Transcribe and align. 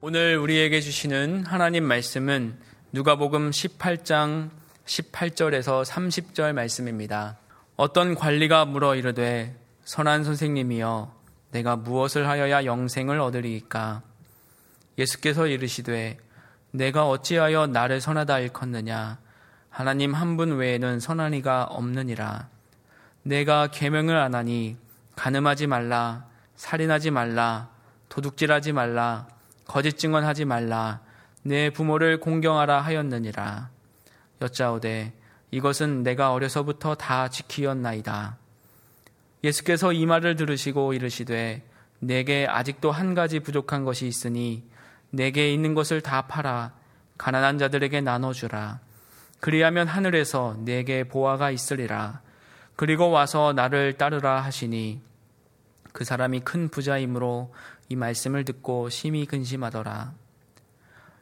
오늘 0.00 0.36
우리에게 0.38 0.80
주시는 0.80 1.44
하나님 1.44 1.82
말씀은 1.82 2.56
누가복음 2.92 3.50
18장 3.50 4.48
18절에서 4.86 5.84
30절 5.84 6.52
말씀입니다. 6.52 7.36
어떤 7.74 8.14
관리가 8.14 8.64
물어 8.64 8.94
이르되 8.94 9.56
선한 9.84 10.22
선생님이여 10.22 11.12
내가 11.50 11.74
무엇을 11.74 12.28
하여야 12.28 12.64
영생을 12.64 13.18
얻으리이까? 13.18 14.02
예수께서 14.98 15.48
이르시되 15.48 16.18
내가 16.70 17.08
어찌하여 17.08 17.66
나를 17.66 18.00
선하다 18.00 18.38
일컫느냐? 18.38 19.18
하나님 19.68 20.14
한 20.14 20.36
분 20.36 20.58
외에는 20.58 21.00
선한 21.00 21.34
이가 21.34 21.64
없느니라. 21.64 22.48
내가 23.24 23.66
계명을 23.66 24.16
안 24.16 24.36
하니 24.36 24.76
가늠하지 25.16 25.66
말라 25.66 26.24
살인하지 26.54 27.10
말라 27.10 27.68
도둑질하지 28.08 28.70
말라 28.72 29.26
거짓 29.68 29.98
증언하지 29.98 30.46
말라. 30.46 31.00
내 31.42 31.70
부모를 31.70 32.18
공경하라 32.18 32.80
하였느니라. 32.80 33.68
여짜오되 34.40 35.12
이것은 35.50 36.02
내가 36.02 36.32
어려서부터 36.32 36.94
다 36.94 37.28
지키었나이다. 37.28 38.38
예수께서 39.44 39.92
이 39.92 40.06
말을 40.06 40.36
들으시고 40.36 40.94
이르시되 40.94 41.62
내게 42.00 42.46
아직도 42.48 42.90
한 42.90 43.14
가지 43.14 43.40
부족한 43.40 43.84
것이 43.84 44.06
있으니 44.06 44.64
내게 45.10 45.52
있는 45.52 45.74
것을 45.74 46.00
다 46.00 46.22
팔아 46.22 46.72
가난한 47.18 47.58
자들에게 47.58 48.00
나눠 48.00 48.32
주라. 48.32 48.80
그리하면 49.38 49.86
하늘에서 49.86 50.56
내게 50.64 51.04
보화가 51.04 51.50
있으리라. 51.50 52.22
그리고 52.74 53.10
와서 53.10 53.52
나를 53.52 53.98
따르라 53.98 54.40
하시니 54.40 55.02
그 55.92 56.04
사람이 56.04 56.40
큰 56.40 56.68
부자이므로 56.68 57.52
이 57.88 57.96
말씀을 57.96 58.44
듣고 58.44 58.88
심히 58.88 59.26
근심하더라. 59.26 60.12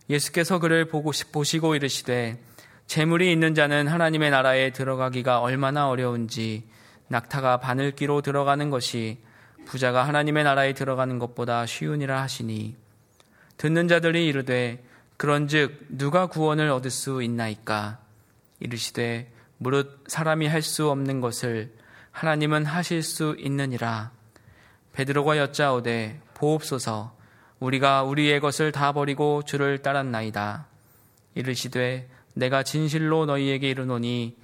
예수께서 0.09 0.59
그를 0.59 0.87
보고 0.87 1.13
보시고 1.33 1.75
이르시되 1.75 2.41
재물이 2.87 3.33
있는 3.33 3.55
자는 3.55 3.89
하나님의 3.89 4.31
나라에 4.31 4.71
들어가기가 4.71 5.41
얼마나 5.41 5.89
어려운지 5.89 6.65
낙타가 7.09 7.59
바늘기로 7.59 8.23
들어가는 8.23 8.71
것이 8.71 9.19
부자가 9.65 10.07
하나님의 10.07 10.45
나라에 10.45 10.73
들어가는 10.75 11.19
것보다 11.19 11.67
쉬우니라 11.67 12.23
하시니. 12.23 12.77
듣는 13.57 13.89
자들이 13.89 14.27
이르되 14.27 14.85
그런즉 15.17 15.87
누가 15.89 16.27
구원을 16.27 16.69
얻을 16.71 16.91
수 16.91 17.23
있나이까? 17.23 17.99
이르시되 18.61 19.33
무릇 19.59 20.05
사람이 20.07 20.47
할 20.47 20.63
수 20.63 20.91
없는 20.91 21.21
것을 21.21 21.75
하나님은 22.13 22.65
하실 22.67 23.03
수 23.03 23.35
있느니라. 23.39 24.13
베드로가 24.93 25.37
여짜오되 25.39 26.21
보옵소서 26.37 27.17
우리가 27.59 28.03
우리의 28.03 28.41
것을 28.41 28.71
다 28.71 28.93
버리고 28.93 29.43
주를 29.43 29.79
따랐나이다. 29.79 30.67
이르시되 31.35 32.09
내가 32.35 32.63
진실로 32.63 33.25
너희에게 33.27 33.71
이르노니 33.71 34.37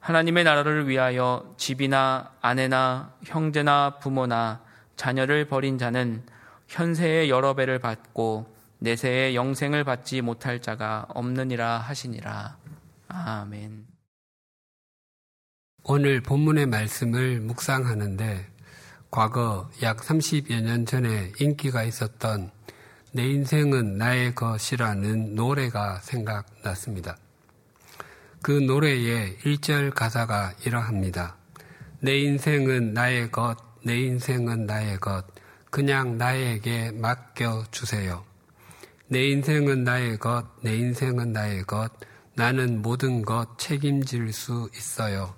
하나님의 0.00 0.44
나라를 0.44 0.88
위하여 0.88 1.54
집이나 1.56 2.32
아내나 2.40 3.14
형제나 3.24 3.98
부모나 3.98 4.62
자녀를 4.96 5.46
버린 5.46 5.78
자는 5.78 6.22
현세의 6.68 7.30
여러 7.30 7.54
배를 7.54 7.78
받고 7.78 8.54
내세의 8.78 9.36
영생을 9.36 9.84
받지 9.84 10.20
못할 10.20 10.60
자가 10.60 11.06
없느니라 11.08 11.78
하시니라. 11.78 12.56
아멘. 13.08 13.86
오늘 15.84 16.20
본문의 16.20 16.66
말씀을 16.66 17.40
묵상하는데 17.40 18.55
과거 19.16 19.70
약 19.80 19.96
30여 20.02 20.60
년 20.60 20.84
전에 20.84 21.32
인기가 21.40 21.84
있었던 21.84 22.50
내 23.12 23.26
인생은 23.26 23.96
나의 23.96 24.34
것이라는 24.34 25.34
노래가 25.34 26.00
생각났습니다. 26.00 27.16
그 28.42 28.50
노래의 28.50 29.38
1절 29.38 29.94
가사가 29.94 30.52
이러합니다. 30.66 31.34
내 32.00 32.18
인생은 32.18 32.92
나의 32.92 33.30
것, 33.30 33.56
내 33.82 33.98
인생은 33.98 34.66
나의 34.66 35.00
것, 35.00 35.24
그냥 35.70 36.18
나에게 36.18 36.90
맡겨주세요. 36.90 38.22
내 39.08 39.28
인생은 39.28 39.84
나의 39.84 40.18
것, 40.18 40.44
내 40.60 40.76
인생은 40.76 41.32
나의 41.32 41.62
것, 41.62 41.90
나는 42.34 42.82
모든 42.82 43.22
것 43.22 43.58
책임질 43.58 44.34
수 44.34 44.68
있어요. 44.76 45.34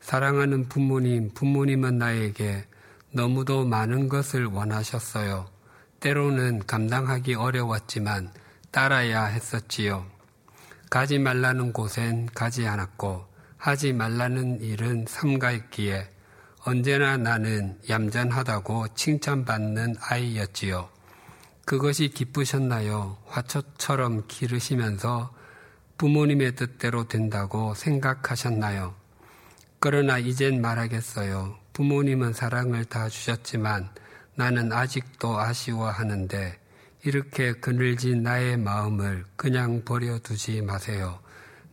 사랑하는 0.00 0.70
부모님, 0.70 1.34
부모님은 1.34 1.98
나에게 1.98 2.71
너무도 3.14 3.66
많은 3.66 4.08
것을 4.08 4.46
원하셨어요. 4.46 5.46
때로는 6.00 6.66
감당하기 6.66 7.34
어려웠지만 7.34 8.32
따라야 8.70 9.26
했었지요. 9.26 10.06
가지 10.88 11.18
말라는 11.18 11.74
곳엔 11.74 12.30
가지 12.34 12.66
않았고 12.66 13.26
하지 13.58 13.92
말라는 13.92 14.62
일은 14.62 15.04
삼가했기에 15.06 16.08
언제나 16.64 17.18
나는 17.18 17.78
얌전하다고 17.88 18.94
칭찬받는 18.94 19.96
아이였지요. 20.00 20.88
그것이 21.66 22.08
기쁘셨나요? 22.08 23.18
화초처럼 23.26 24.24
기르시면서 24.26 25.34
부모님의 25.98 26.56
뜻대로 26.56 27.06
된다고 27.08 27.74
생각하셨나요? 27.74 28.94
그러나 29.80 30.18
이젠 30.18 30.62
말하겠어요. 30.62 31.61
부모님은 31.72 32.34
사랑을 32.34 32.84
다 32.84 33.08
주셨지만 33.08 33.90
나는 34.34 34.72
아직도 34.72 35.38
아쉬워하는데 35.38 36.58
이렇게 37.04 37.52
그늘진 37.52 38.22
나의 38.22 38.56
마음을 38.58 39.24
그냥 39.36 39.82
버려두지 39.84 40.62
마세요. 40.62 41.20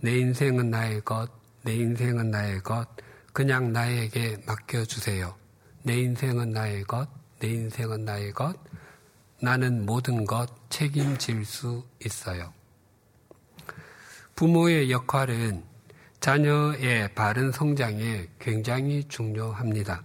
내 0.01 0.17
인생은 0.17 0.69
나의 0.69 1.01
것, 1.01 1.29
내 1.63 1.75
인생은 1.75 2.31
나의 2.31 2.61
것, 2.63 2.87
그냥 3.33 3.71
나에게 3.73 4.37
맡겨주세요. 4.47 5.35
내 5.83 5.99
인생은 5.99 6.51
나의 6.51 6.83
것, 6.83 7.07
내 7.39 7.49
인생은 7.49 8.05
나의 8.05 8.31
것, 8.31 8.57
나는 9.41 9.85
모든 9.85 10.25
것 10.25 10.47
책임질 10.69 11.45
수 11.45 11.85
있어요. 12.03 12.53
부모의 14.35 14.91
역할은 14.91 15.63
자녀의 16.19 17.13
바른 17.15 17.51
성장에 17.51 18.27
굉장히 18.39 19.05
중요합니다. 19.07 20.03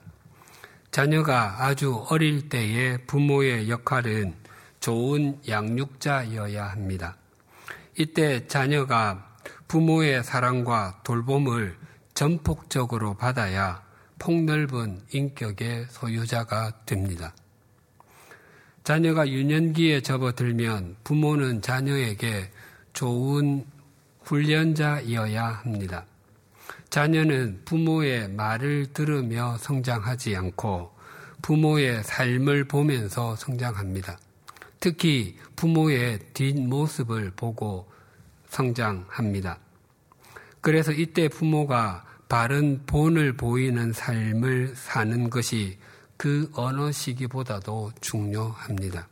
자녀가 0.92 1.64
아주 1.64 2.06
어릴 2.08 2.48
때의 2.48 2.98
부모의 3.06 3.69
역할은 3.69 4.34
좋은 4.78 5.41
양육자여야 5.48 6.66
합니다. 6.66 7.16
이때 7.98 8.47
자녀가 8.47 9.34
부모의 9.66 10.22
사랑과 10.22 11.00
돌봄을 11.02 11.76
전폭적으로 12.14 13.14
받아야 13.14 13.82
폭넓은 14.20 15.02
인격의 15.12 15.86
소유자가 15.88 16.84
됩니다. 16.86 17.34
자녀가 18.84 19.26
유년기에 19.28 20.02
접어들면 20.02 20.96
부모는 21.02 21.60
자녀에게 21.60 22.52
좋은 22.92 23.64
훈련자이어야 24.24 25.44
합니다. 25.44 26.04
자녀는 26.90 27.62
부모의 27.64 28.28
말을 28.30 28.86
들으며 28.92 29.56
성장하지 29.58 30.36
않고 30.36 30.92
부모의 31.42 32.02
삶을 32.04 32.64
보면서 32.64 33.36
성장합니다. 33.36 34.18
특히 34.80 35.36
부모의 35.56 36.20
뒷모습을 36.34 37.32
보고 37.36 37.90
성장합니다. 38.48 39.58
그래서 40.60 40.92
이때 40.92 41.28
부모가 41.28 42.04
바른 42.28 42.80
본을 42.86 43.36
보이는 43.36 43.92
삶을 43.92 44.74
사는 44.76 45.30
것이 45.30 45.78
그 46.16 46.50
어느 46.54 46.90
시기보다도 46.90 47.92
중요합니다. 48.00 49.08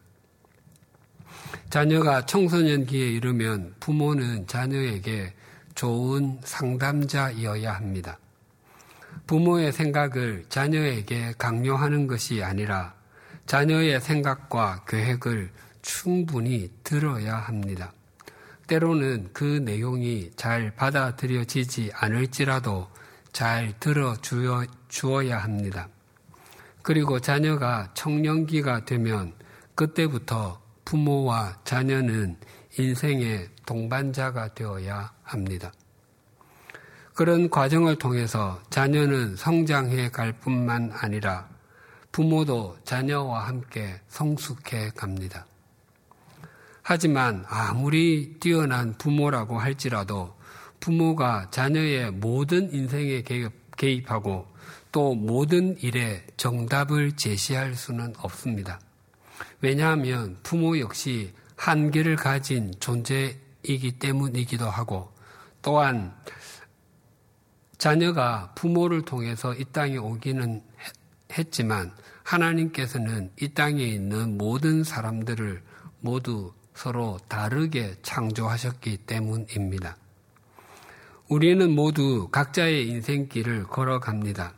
자녀가 1.70 2.26
청소년기에 2.26 3.08
이르면 3.10 3.74
부모는 3.80 4.46
자녀에게 4.46 5.34
좋은 5.74 6.38
상담자이어야 6.44 7.72
합니다. 7.72 8.18
부모의 9.26 9.72
생각을 9.72 10.44
자녀에게 10.48 11.34
강요하는 11.38 12.06
것이 12.06 12.42
아니라 12.42 12.94
자녀의 13.46 14.00
생각과 14.00 14.84
계획을 14.86 15.50
충분히 15.82 16.70
들어야 16.84 17.36
합니다. 17.36 17.92
때로는 18.66 19.30
그 19.32 19.44
내용이 19.44 20.30
잘 20.36 20.74
받아들여지지 20.74 21.90
않을지라도 21.94 22.88
잘 23.32 23.74
들어주어야 23.80 25.38
합니다. 25.38 25.88
그리고 26.82 27.20
자녀가 27.20 27.90
청년기가 27.94 28.84
되면 28.84 29.34
그때부터 29.74 30.61
부모와 30.92 31.56
자녀는 31.64 32.36
인생의 32.78 33.48
동반자가 33.64 34.52
되어야 34.52 35.10
합니다. 35.22 35.72
그런 37.14 37.48
과정을 37.48 37.96
통해서 37.96 38.62
자녀는 38.68 39.36
성장해 39.36 40.10
갈 40.10 40.34
뿐만 40.34 40.92
아니라 40.92 41.48
부모도 42.12 42.76
자녀와 42.84 43.46
함께 43.46 44.02
성숙해 44.08 44.90
갑니다. 44.94 45.46
하지만 46.82 47.46
아무리 47.48 48.34
뛰어난 48.38 48.92
부모라고 48.98 49.58
할지라도 49.58 50.36
부모가 50.78 51.48
자녀의 51.50 52.10
모든 52.10 52.70
인생에 52.70 53.22
개입하고 53.78 54.46
또 54.90 55.14
모든 55.14 55.78
일에 55.78 56.26
정답을 56.36 57.12
제시할 57.16 57.76
수는 57.76 58.12
없습니다. 58.18 58.78
왜냐하면 59.60 60.38
부모 60.42 60.78
역시 60.78 61.32
한계를 61.56 62.16
가진 62.16 62.72
존재이기 62.80 63.98
때문이기도 63.98 64.68
하고 64.68 65.12
또한 65.62 66.14
자녀가 67.78 68.52
부모를 68.54 69.02
통해서 69.02 69.54
이 69.54 69.64
땅에 69.72 69.96
오기는 69.96 70.62
했지만 71.36 71.92
하나님께서는 72.22 73.32
이 73.40 73.48
땅에 73.48 73.82
있는 73.82 74.38
모든 74.38 74.84
사람들을 74.84 75.62
모두 76.00 76.52
서로 76.74 77.18
다르게 77.28 77.96
창조하셨기 78.02 78.98
때문입니다. 78.98 79.96
우리는 81.28 81.70
모두 81.70 82.28
각자의 82.30 82.88
인생길을 82.88 83.64
걸어갑니다. 83.64 84.54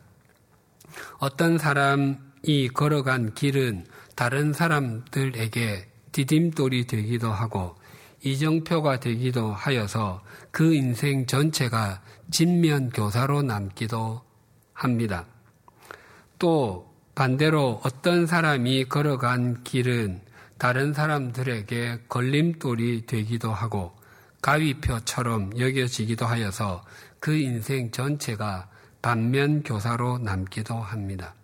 어떤 1.19 1.57
사람이 1.57 2.69
걸어간 2.73 3.33
길은 3.33 3.85
다른 4.15 4.53
사람들에게 4.53 5.87
디딤돌이 6.13 6.87
되기도 6.87 7.31
하고 7.31 7.75
이정표가 8.23 9.01
되기도 9.01 9.51
하여서 9.51 10.23
그 10.51 10.73
인생 10.73 11.25
전체가 11.25 12.01
진면 12.31 12.89
교사로 12.89 13.43
남기도 13.43 14.21
합니다. 14.73 15.25
또 16.39 16.91
반대로 17.13 17.81
어떤 17.83 18.25
사람이 18.25 18.85
걸어간 18.85 19.63
길은 19.63 20.21
다른 20.57 20.93
사람들에게 20.93 22.03
걸림돌이 22.07 23.05
되기도 23.05 23.51
하고 23.51 23.95
가위표처럼 24.41 25.59
여겨지기도 25.59 26.25
하여서 26.25 26.83
그 27.19 27.35
인생 27.35 27.91
전체가 27.91 28.69
반면 29.01 29.63
교사로 29.63 30.19
남기도 30.19 30.75
합니다. 30.75 31.35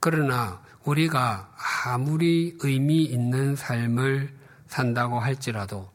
그러나 0.00 0.62
우리가 0.84 1.54
아무리 1.84 2.56
의미 2.60 3.04
있는 3.04 3.54
삶을 3.54 4.34
산다고 4.66 5.20
할지라도 5.20 5.90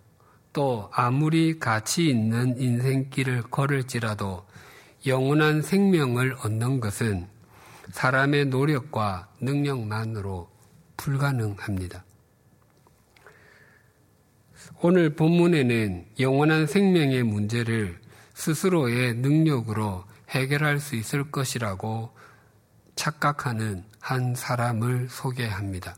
또 0.54 0.89
아무리 0.94 1.60
가치 1.60 2.10
있는 2.10 2.60
인생길을 2.60 3.44
걸을지라도 3.44 4.45
영원한 5.06 5.62
생명을 5.62 6.38
얻는 6.44 6.80
것은 6.80 7.28
사람의 7.92 8.45
노력과 8.48 9.30
능력만으로 9.42 10.50
불가능합니다. 10.98 12.04
오늘 14.81 15.16
본문에는 15.16 16.06
영원한 16.19 16.68
생명의 16.68 17.24
문제를 17.24 18.00
스스로의 18.33 19.16
능력으로 19.16 20.04
해결할 20.30 20.80
수 20.80 20.95
있을 20.95 21.31
것이라고 21.31 22.12
착각하는 23.07 23.86
한 24.01 24.36
사람을 24.36 25.07
소개합니다. 25.09 25.95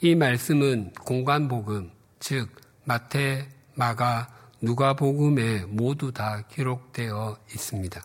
이 0.00 0.14
말씀은 0.14 0.92
공간복음, 1.04 1.90
즉 2.18 2.48
마태, 2.84 3.46
마가, 3.74 4.28
누가복음에 4.62 5.66
모두 5.66 6.10
다 6.10 6.44
기록되어 6.48 7.36
있습니다. 7.52 8.02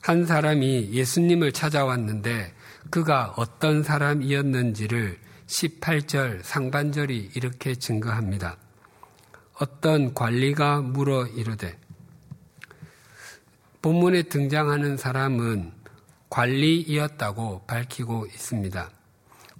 한 0.00 0.26
사람이 0.26 0.92
예수님을 0.92 1.50
찾아왔는데 1.50 2.54
그가 2.90 3.34
어떤 3.36 3.82
사람이었는지를 3.82 5.18
18절 5.46 6.44
상반절이 6.44 7.32
이렇게 7.34 7.74
증거합니다. 7.74 8.58
어떤 9.54 10.14
관리가 10.14 10.82
물어 10.82 11.26
이르되 11.26 11.76
본문에 13.82 14.24
등장하는 14.24 14.96
사람은 14.96 15.77
관리이었다고 16.30 17.62
밝히고 17.66 18.26
있습니다. 18.26 18.90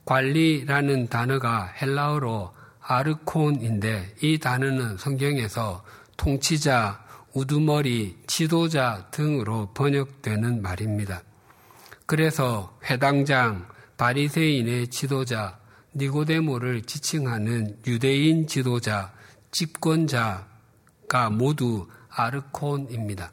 관리라는 0.05 1.09
단어가 1.09 1.67
헬라어로 1.67 2.53
아르콘인데 2.81 4.15
이 4.23 4.38
단어는 4.38 4.97
성경에서 4.97 5.85
통치자, 6.17 7.05
우두머리, 7.35 8.17
지도자 8.26 9.06
등으로 9.11 9.73
번역되는 9.75 10.62
말입니다. 10.62 11.23
그래서 12.06 12.79
회당장, 12.85 13.69
바리새인의 13.99 14.88
지도자, 14.88 15.59
니고데모를 15.94 16.82
지칭하는 16.82 17.79
유대인 17.87 18.47
지도자, 18.47 19.12
집권자가 19.50 21.31
모두 21.31 21.87
아르콘입니다. 22.09 23.32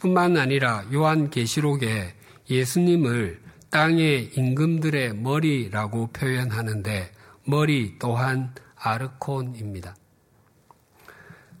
뿐만 0.00 0.36
아니라 0.36 0.84
요한계시록에 0.92 2.14
예수님을 2.48 3.40
땅의 3.70 4.32
임금들의 4.34 5.14
머리라고 5.14 6.08
표현하는데 6.08 7.12
머리 7.44 7.98
또한 7.98 8.54
아르콘입니다. 8.74 9.94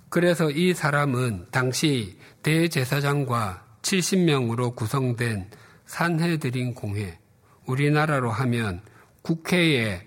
그래서 0.08 0.50
이 0.50 0.74
사람은 0.74 1.46
당시 1.50 2.18
대제사장과 2.42 3.64
70명으로 3.82 4.74
구성된 4.74 5.50
산해드린 5.86 6.74
공회, 6.74 7.18
우리나라로 7.66 8.30
하면 8.30 8.80
국회의 9.22 10.02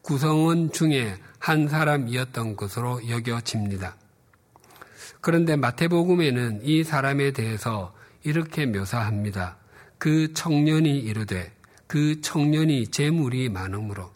구성원 0.00 0.72
중에 0.72 1.16
한 1.38 1.68
사람이었던 1.68 2.56
것으로 2.56 3.06
여겨집니다. 3.08 3.96
그런데 5.24 5.56
마태복음에는 5.56 6.60
이 6.64 6.84
사람에 6.84 7.32
대해서 7.32 7.94
이렇게 8.24 8.66
묘사합니다. 8.66 9.56
그 9.96 10.34
청년이 10.34 10.98
이르되 10.98 11.50
그 11.86 12.20
청년이 12.20 12.88
재물이 12.88 13.48
많으므로 13.48 14.12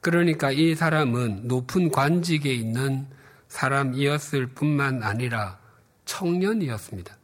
그러니까 0.00 0.52
이 0.52 0.76
사람은 0.76 1.48
높은 1.48 1.90
관직에 1.90 2.54
있는 2.54 3.08
사람이었을 3.48 4.46
뿐만 4.46 5.02
아니라 5.02 5.58
청년이었습니다. 6.04 7.16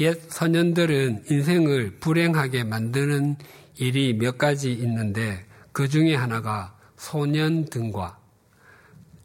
옛 0.00 0.18
선현들은 0.30 1.24
인생을 1.30 1.96
불행하게 2.00 2.64
만드는 2.64 3.36
일이 3.76 4.14
몇 4.14 4.38
가지 4.38 4.72
있는데 4.72 5.44
그 5.72 5.86
중에 5.86 6.14
하나가 6.14 6.74
소년 6.96 7.66
등과 7.66 8.17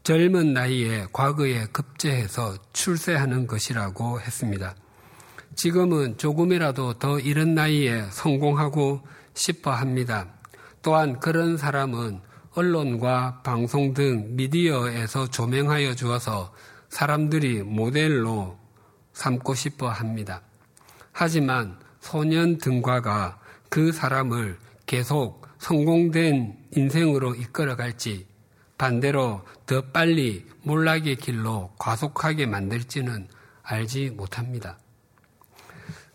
젊은 0.04 0.52
나이에 0.52 1.06
과거에 1.14 1.64
급제해서 1.72 2.58
출세하는 2.74 3.46
것이라고 3.46 4.20
했습니다. 4.20 4.74
지금은 5.54 6.18
조금이라도 6.18 6.98
더 6.98 7.18
이른 7.18 7.54
나이에 7.54 8.04
성공하고 8.10 9.00
싶어 9.32 9.70
합니다. 9.70 10.26
또한 10.82 11.18
그런 11.20 11.56
사람은 11.56 12.20
언론과 12.52 13.40
방송 13.44 13.94
등 13.94 14.36
미디어에서 14.36 15.30
조명하여 15.30 15.94
주어서 15.94 16.52
사람들이 16.90 17.62
모델로 17.62 18.58
삼고 19.14 19.54
싶어 19.54 19.88
합니다. 19.88 20.42
하지만 21.12 21.78
소년 22.00 22.58
등과가 22.58 23.40
그 23.70 23.90
사람을 23.90 24.58
계속 24.84 25.46
성공된 25.58 26.58
인생으로 26.72 27.36
이끌어갈지 27.36 28.33
반대로 28.78 29.44
더 29.66 29.82
빨리 29.82 30.46
몰락의 30.62 31.16
길로 31.16 31.72
과속하게 31.78 32.46
만들지는 32.46 33.28
알지 33.62 34.10
못합니다. 34.10 34.78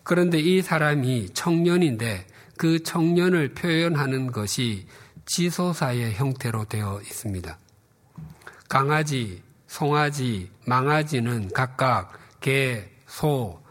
그런데 0.02 0.38
이 0.38 0.62
사람이 0.62 1.30
청년인데 1.34 2.26
그 2.56 2.82
청년을 2.82 3.54
표현하는 3.54 4.32
것이 4.32 4.86
지소사의 5.26 6.14
형태로 6.14 6.64
되어 6.64 7.00
있습니다. 7.02 7.58
강아지, 8.68 9.42
송아지, 9.66 10.50
망아지는 10.66 11.50
각각 11.54 12.12
개, 12.40 12.88
소, 13.06 13.62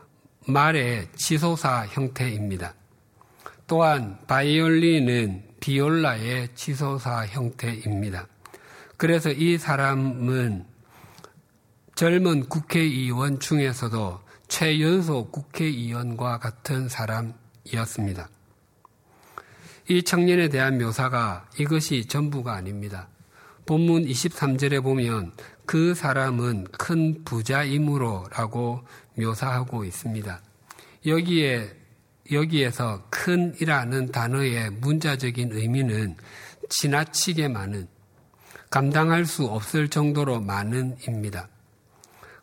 말의 0.48 1.10
지소사 1.16 1.86
형태입니다. 1.88 2.74
또한 3.68 4.18
바이올린은 4.26 5.44
비올라의 5.60 6.50
지소사 6.56 7.26
형태입니다. 7.28 8.28
그래서 9.00 9.32
이 9.32 9.58
사람은 9.58 10.66
젊은 11.96 12.50
국회의원 12.50 13.40
중에서도 13.40 14.20
최연소 14.50 15.32
국회의원과 15.32 16.40
같은 16.40 16.90
사람이었습니다. 16.90 18.30
이 19.88 20.04
청년에 20.04 20.50
대한 20.50 20.78
묘사가 20.80 21.50
이것이 21.58 22.08
전부가 22.08 22.56
아닙니다. 22.56 23.08
본문 23.66 24.04
23절에 24.06 24.84
보면 24.84 25.32
그 25.66 25.96
사람은 25.96 26.66
큰 26.66 27.24
부자이므로 27.24 28.26
라고 28.36 28.82
묘사하고 29.18 29.86
있습니다. 29.86 30.42
여기에 31.06 31.74
여기에서 32.34 33.08
큰이라는 33.12 34.12
단어의 34.12 34.72
문자적인 34.72 35.54
의미는 35.54 36.18
지나치게 36.68 37.48
많은 37.48 37.88
감당할 38.70 39.26
수 39.26 39.46
없을 39.46 39.90
정도로 39.90 40.42
많은입니다. 40.42 41.48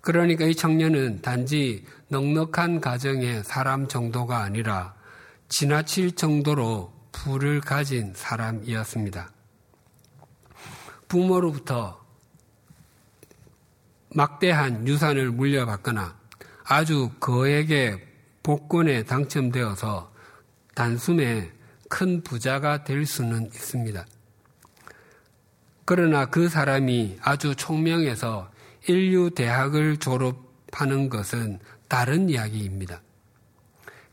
그러니까 0.01 0.45
이 0.45 0.55
청년은 0.55 1.23
단지 1.23 1.85
넉넉한 2.09 2.81
가정의 2.81 3.43
사람 3.45 3.89
정도가 3.89 4.39
아니라 4.39 4.95
지나칠 5.49 6.15
정도로 6.15 6.93
부를 7.13 7.61
가진 7.61 8.13
사람이었습니다. 8.15 9.31
부모로부터 11.09 12.05
막대한 14.11 14.87
유산을 14.87 15.31
물려받거나 15.31 16.17
아주 16.65 17.11
그에게 17.21 18.03
복권에 18.43 19.05
당첨되어서 19.05 20.13
단숨에 20.75 21.53
큰 21.89 22.23
부자가 22.23 22.85
될 22.85 23.07
수는 23.07 23.47
있습니다. 23.47 24.05
그러나 25.87 26.27
그 26.27 26.49
사람이 26.49 27.19
아주 27.23 27.55
총명해서 27.55 28.51
인류 28.89 29.31
대학을 29.31 29.99
졸업하는 29.99 31.09
것은 31.09 31.61
다른 31.89 32.29
이야기입니다. 32.29 33.01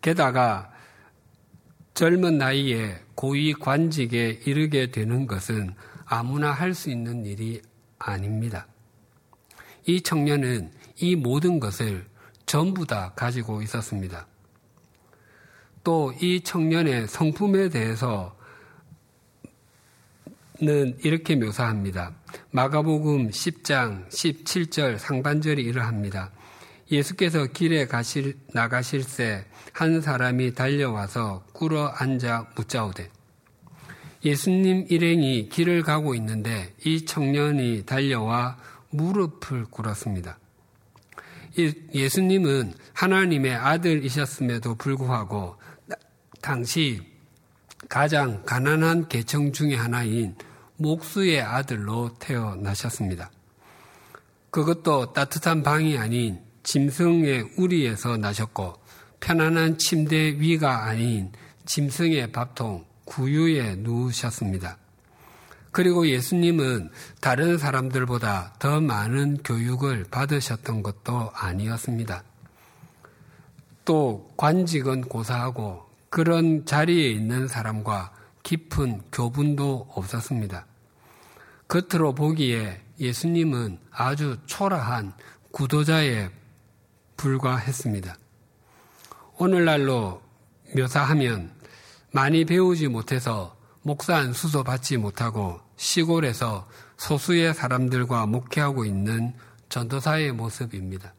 게다가 0.01 0.71
젊은 1.95 2.37
나이에 2.37 3.01
고위 3.15 3.53
관직에 3.53 4.41
이르게 4.45 4.91
되는 4.91 5.25
것은 5.27 5.73
아무나 6.05 6.51
할 6.51 6.75
수 6.75 6.91
있는 6.91 7.25
일이 7.25 7.61
아닙니다. 7.97 8.67
이 9.85 10.01
청년은 10.01 10.71
이 10.97 11.15
모든 11.15 11.59
것을 11.59 12.05
전부 12.45 12.85
다 12.85 13.13
가지고 13.15 13.63
있었습니다. 13.63 14.27
또 15.83 16.13
이 16.21 16.41
청년의 16.41 17.07
성품에 17.07 17.69
대해서 17.69 18.37
는 20.61 20.95
이렇게 21.03 21.35
묘사합니다. 21.35 22.13
마가복음 22.51 23.31
10장 23.31 24.07
17절 24.09 24.99
상반절이 24.99 25.63
이러합니다. 25.63 26.31
예수께서 26.91 27.47
길에 27.47 27.87
가실, 27.87 28.37
나가실새 28.53 29.45
한 29.71 29.99
사람이 29.99 30.53
달려와서 30.53 31.45
꿇어 31.53 31.87
앉아 31.87 32.51
묻자오되 32.55 33.09
예수님 34.23 34.85
일행이 34.89 35.49
길을 35.49 35.81
가고 35.81 36.13
있는데 36.15 36.73
이 36.85 37.03
청년이 37.03 37.83
달려와 37.87 38.57
무릎을 38.91 39.65
꿇었습니다. 39.71 40.37
예수님은 41.93 42.73
하나님의 42.93 43.55
아들이셨음에도 43.55 44.75
불구하고 44.75 45.57
당시 46.41 47.12
가장 47.89 48.43
가난한 48.43 49.07
계층 49.07 49.51
중의 49.51 49.77
하나인 49.77 50.35
목수의 50.77 51.41
아들로 51.41 52.13
태어나셨습니다. 52.19 53.31
그것도 54.49 55.13
따뜻한 55.13 55.63
방이 55.63 55.97
아닌 55.97 56.39
짐승의 56.63 57.53
우리에서 57.57 58.17
나셨고 58.17 58.75
편안한 59.19 59.77
침대 59.77 60.39
위가 60.39 60.85
아닌 60.85 61.31
짐승의 61.65 62.31
밥통 62.31 62.85
구유에 63.05 63.75
누우셨습니다. 63.75 64.77
그리고 65.71 66.07
예수님은 66.07 66.91
다른 67.19 67.57
사람들보다 67.57 68.53
더 68.59 68.79
많은 68.79 69.37
교육을 69.43 70.05
받으셨던 70.11 70.83
것도 70.83 71.31
아니었습니다. 71.33 72.23
또 73.85 74.31
관직은 74.37 75.01
고사하고 75.01 75.92
그런 76.13 76.63
자리에 76.63 77.09
있는 77.09 77.47
사람과 77.47 78.13
깊은 78.43 79.01
교분도 79.11 79.87
없었습니다. 79.95 80.67
겉으로 81.67 82.13
보기에 82.13 82.79
예수님은 82.99 83.79
아주 83.89 84.37
초라한 84.45 85.13
구도자에 85.49 86.29
불과했습니다. 87.17 88.15
오늘날로 89.39 90.21
묘사하면 90.77 91.51
많이 92.11 92.45
배우지 92.45 92.89
못해서 92.89 93.57
목사한 93.81 94.33
수도 94.33 94.63
받지 94.63 94.97
못하고 94.97 95.61
시골에서 95.77 96.67
소수의 96.97 97.55
사람들과 97.55 98.27
목회하고 98.27 98.85
있는 98.85 99.33
전도사의 99.69 100.33
모습입니다. 100.33 101.15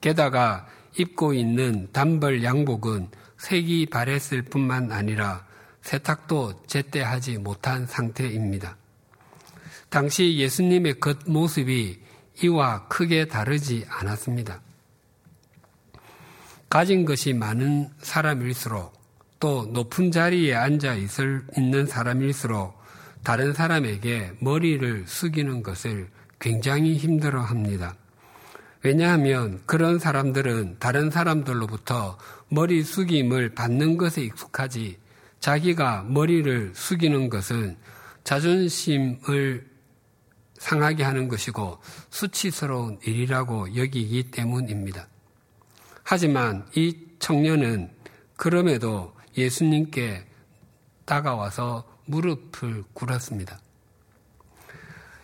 게다가 0.00 0.66
입고 0.98 1.34
있는 1.34 1.88
단벌 1.92 2.42
양복은 2.42 3.10
색이 3.38 3.86
바랬을 3.86 4.42
뿐만 4.42 4.92
아니라 4.92 5.46
세탁도 5.82 6.64
제때 6.66 7.00
하지 7.00 7.38
못한 7.38 7.86
상태입니다. 7.86 8.76
당시 9.88 10.36
예수님의 10.36 11.00
겉모습이 11.00 12.00
이와 12.42 12.88
크게 12.88 13.26
다르지 13.26 13.86
않았습니다. 13.88 14.60
가진 16.68 17.04
것이 17.06 17.32
많은 17.32 17.88
사람일수록 18.00 18.92
또 19.40 19.64
높은 19.66 20.10
자리에 20.10 20.54
앉아 20.54 20.94
있을, 20.94 21.46
있는 21.56 21.86
사람일수록 21.86 22.78
다른 23.22 23.54
사람에게 23.54 24.32
머리를 24.40 25.04
숙이는 25.06 25.62
것을 25.62 26.08
굉장히 26.40 26.96
힘들어 26.96 27.40
합니다. 27.40 27.96
왜냐하면 28.88 29.60
그런 29.66 29.98
사람들은 29.98 30.76
다른 30.78 31.10
사람들로부터 31.10 32.16
머리 32.48 32.82
숙임을 32.82 33.50
받는 33.50 33.98
것에 33.98 34.22
익숙하지 34.22 34.98
자기가 35.40 36.04
머리를 36.04 36.72
숙이는 36.74 37.28
것은 37.28 37.76
자존심을 38.24 39.68
상하게 40.56 41.04
하는 41.04 41.28
것이고 41.28 41.78
수치스러운 42.08 42.98
일이라고 43.04 43.76
여기기 43.76 44.30
때문입니다. 44.30 45.06
하지만 46.02 46.66
이 46.74 46.96
청년은 47.18 47.90
그럼에도 48.36 49.12
예수님께 49.36 50.24
다가와서 51.04 51.86
무릎을 52.06 52.84
꿇었습니다. 52.94 53.60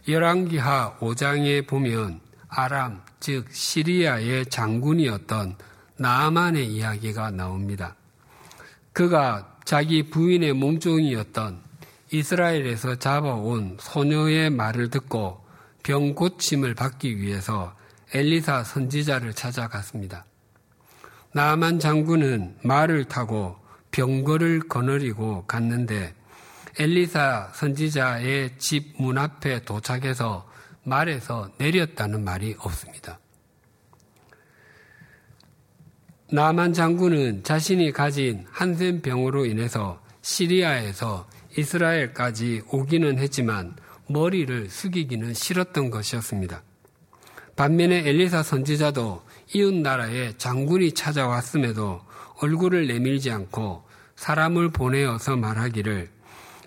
열왕기하 0.06 0.98
5장에 1.00 1.66
보면 1.66 2.23
아람, 2.56 3.02
즉 3.18 3.46
시리아의 3.50 4.46
장군이었던 4.46 5.56
나아만의 5.96 6.66
이야기가 6.68 7.30
나옵니다. 7.30 7.96
그가 8.92 9.56
자기 9.64 10.08
부인의 10.08 10.52
몸종이었던 10.52 11.60
이스라엘에서 12.12 12.96
잡아온 13.00 13.76
소녀의 13.80 14.50
말을 14.50 14.90
듣고 14.90 15.44
병 15.82 16.14
고침을 16.14 16.74
받기 16.74 17.18
위해서 17.18 17.74
엘리사 18.12 18.62
선지자를 18.62 19.34
찾아갔습니다. 19.34 20.24
나만 21.32 21.80
장군은 21.80 22.58
말을 22.62 23.06
타고 23.06 23.56
병거를 23.90 24.68
거느리고 24.68 25.44
갔는데 25.46 26.14
엘리사 26.78 27.50
선지자의 27.52 28.58
집 28.58 28.94
문 28.98 29.18
앞에 29.18 29.62
도착해서 29.62 30.48
말에서 30.84 31.50
내렸다는 31.58 32.24
말이 32.24 32.54
없습니다. 32.58 33.18
나만 36.30 36.72
장군은 36.72 37.44
자신이 37.44 37.92
가진 37.92 38.46
한센 38.50 39.02
병으로 39.02 39.46
인해서 39.46 40.00
시리아에서 40.22 41.28
이스라엘까지 41.56 42.62
오기는 42.70 43.18
했지만 43.18 43.76
머리를 44.08 44.68
숙이기는 44.68 45.34
싫었던 45.34 45.90
것이었습니다. 45.90 46.62
반면에 47.56 48.08
엘리사 48.08 48.42
선지자도 48.42 49.22
이웃 49.54 49.74
나라에 49.74 50.36
장군이 50.36 50.92
찾아왔음에도 50.92 52.00
얼굴을 52.40 52.88
내밀지 52.88 53.30
않고 53.30 53.84
사람을 54.16 54.70
보내어서 54.70 55.36
말하기를 55.36 56.10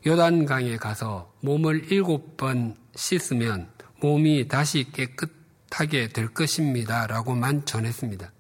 요단강에 0.06 0.78
가서 0.78 1.34
몸을 1.42 1.92
일곱 1.92 2.38
번 2.38 2.76
씻으면 2.96 3.68
몸이 4.00 4.48
다시 4.48 4.86
깨끗하게 4.92 6.10
될 6.10 6.28
것입니다. 6.30 7.08
라고만 7.08 7.66
전했습니다. 7.66 8.32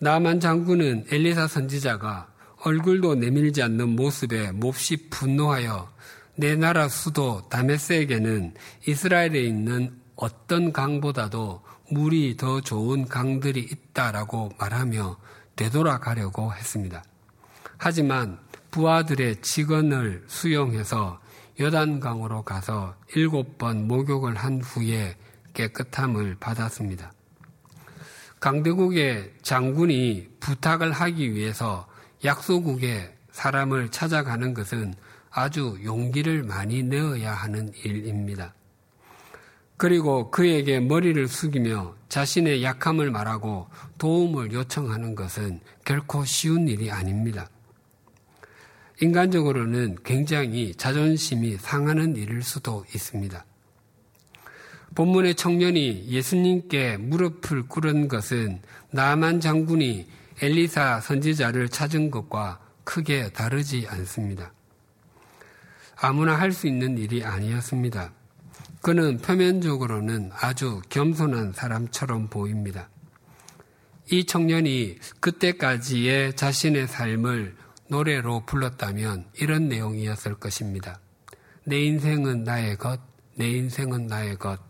나만 0.00 0.40
장군은 0.40 1.06
엘리사 1.10 1.46
선지자가 1.46 2.28
얼굴도 2.62 3.16
내밀지 3.16 3.62
않는 3.62 3.90
모습에 3.90 4.50
몹시 4.52 5.08
분노하여 5.10 5.92
내 6.36 6.56
나라 6.56 6.88
수도 6.88 7.46
다메스에게는 7.48 8.54
이스라엘에 8.86 9.42
있는 9.42 9.98
어떤 10.16 10.72
강보다도 10.72 11.62
물이 11.90 12.36
더 12.36 12.60
좋은 12.60 13.06
강들이 13.06 13.60
있다라고 13.60 14.52
말하며 14.58 15.18
되돌아가려고 15.56 16.54
했습니다. 16.54 17.02
하지만 17.76 18.38
부하들의 18.70 19.42
직언을 19.42 20.24
수용해서 20.26 21.20
여단강으로 21.60 22.42
가서 22.42 22.94
일곱 23.14 23.58
번 23.58 23.86
목욕을 23.86 24.34
한 24.34 24.62
후에 24.62 25.14
깨끗함을 25.52 26.36
받았습니다. 26.40 27.12
강대국의 28.40 29.34
장군이 29.42 30.28
부탁을 30.40 30.92
하기 30.92 31.34
위해서 31.34 31.86
약소국에 32.24 33.14
사람을 33.32 33.90
찾아가는 33.90 34.54
것은 34.54 34.94
아주 35.30 35.78
용기를 35.84 36.42
많이 36.42 36.82
내어야 36.82 37.34
하는 37.34 37.70
일입니다. 37.84 38.54
그리고 39.76 40.30
그에게 40.30 40.80
머리를 40.80 41.28
숙이며 41.28 41.94
자신의 42.08 42.62
약함을 42.62 43.10
말하고 43.10 43.68
도움을 43.98 44.52
요청하는 44.52 45.14
것은 45.14 45.60
결코 45.84 46.24
쉬운 46.24 46.68
일이 46.68 46.90
아닙니다. 46.90 47.48
인간적으로는 49.00 49.96
굉장히 50.04 50.74
자존심이 50.74 51.56
상하는 51.56 52.16
일일 52.16 52.42
수도 52.42 52.84
있습니다. 52.94 53.44
본문의 54.94 55.34
청년이 55.36 56.06
예수님께 56.08 56.98
무릎을 56.98 57.68
꿇은 57.68 58.08
것은 58.08 58.60
나만 58.90 59.40
장군이 59.40 60.06
엘리사 60.42 61.00
선지자를 61.00 61.68
찾은 61.68 62.10
것과 62.10 62.60
크게 62.84 63.30
다르지 63.32 63.86
않습니다. 63.88 64.52
아무나 65.96 66.34
할 66.34 66.52
수 66.52 66.66
있는 66.66 66.98
일이 66.98 67.24
아니었습니다. 67.24 68.12
그는 68.82 69.18
표면적으로는 69.18 70.30
아주 70.32 70.80
겸손한 70.88 71.52
사람처럼 71.52 72.28
보입니다. 72.28 72.88
이 74.10 74.24
청년이 74.24 74.98
그때까지의 75.20 76.34
자신의 76.34 76.88
삶을 76.88 77.54
노래로 77.90 78.44
불렀다면 78.46 79.26
이런 79.40 79.68
내용이었을 79.68 80.36
것입니다. 80.36 81.00
내 81.64 81.80
인생은 81.80 82.44
나의 82.44 82.76
것, 82.76 83.00
내 83.34 83.50
인생은 83.50 84.06
나의 84.06 84.36
것. 84.36 84.60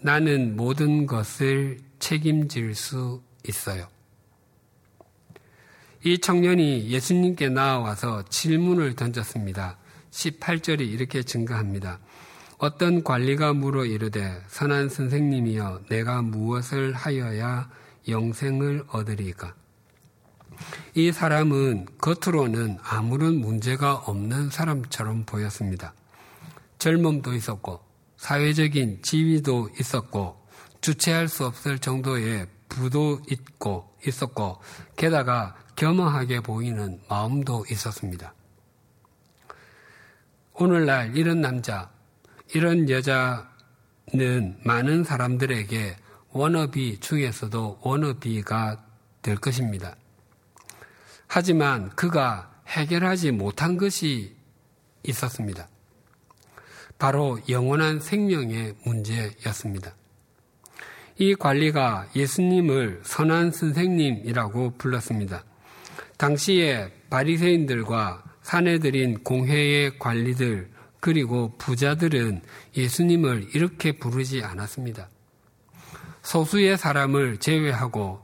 나는 0.00 0.56
모든 0.56 1.06
것을 1.06 1.78
책임질 1.98 2.74
수 2.76 3.20
있어요. 3.48 3.88
이 6.04 6.18
청년이 6.18 6.88
예수님께 6.88 7.48
나와서 7.48 8.24
질문을 8.26 8.94
던졌습니다. 8.94 9.76
18절이 10.12 10.80
이렇게 10.88 11.24
증가합니다. 11.24 11.98
어떤 12.58 13.02
관리가 13.02 13.54
물어 13.54 13.86
이르되 13.86 14.40
선한 14.46 14.88
선생님이여 14.88 15.82
내가 15.90 16.22
무엇을 16.22 16.92
하여야 16.92 17.68
영생을 18.08 18.84
얻으리까? 18.88 19.54
이 20.94 21.12
사람은 21.12 21.86
겉으로는 21.98 22.78
아무런 22.82 23.36
문제가 23.36 23.94
없는 23.94 24.50
사람처럼 24.50 25.24
보였습니다. 25.24 25.94
젊음도 26.78 27.34
있었고 27.34 27.80
사회적인 28.16 29.02
지위도 29.02 29.70
있었고 29.78 30.46
주체할 30.80 31.28
수 31.28 31.46
없을 31.46 31.78
정도의 31.78 32.46
부도 32.68 33.20
있고 33.30 33.96
있었고 34.06 34.60
게다가 34.96 35.56
겸허하게 35.76 36.40
보이는 36.40 37.00
마음도 37.08 37.64
있었습니다. 37.70 38.34
오늘날 40.54 41.16
이런 41.16 41.40
남자 41.40 41.90
이런 42.54 42.88
여자는 42.88 44.58
많은 44.64 45.04
사람들에게 45.04 45.96
워너비 46.30 47.00
중에서도 47.00 47.80
워너비가 47.82 48.84
될 49.22 49.36
것입니다. 49.36 49.96
하지만 51.26 51.90
그가 51.90 52.50
해결하지 52.68 53.32
못한 53.32 53.76
것이 53.76 54.34
있었습니다. 55.02 55.68
바로 56.98 57.38
영원한 57.48 58.00
생명의 58.00 58.74
문제였습니다. 58.84 59.94
이 61.18 61.34
관리가 61.34 62.08
예수님을 62.14 63.00
선한 63.04 63.52
선생님이라고 63.52 64.74
불렀습니다. 64.76 65.44
당시에 66.16 66.92
바리새인들과 67.10 68.24
사내들인 68.42 69.24
공회의 69.24 69.98
관리들 69.98 70.70
그리고 71.00 71.56
부자들은 71.58 72.42
예수님을 72.76 73.48
이렇게 73.54 73.92
부르지 73.92 74.42
않았습니다. 74.42 75.08
소수의 76.22 76.76
사람을 76.76 77.38
제외하고 77.38 78.20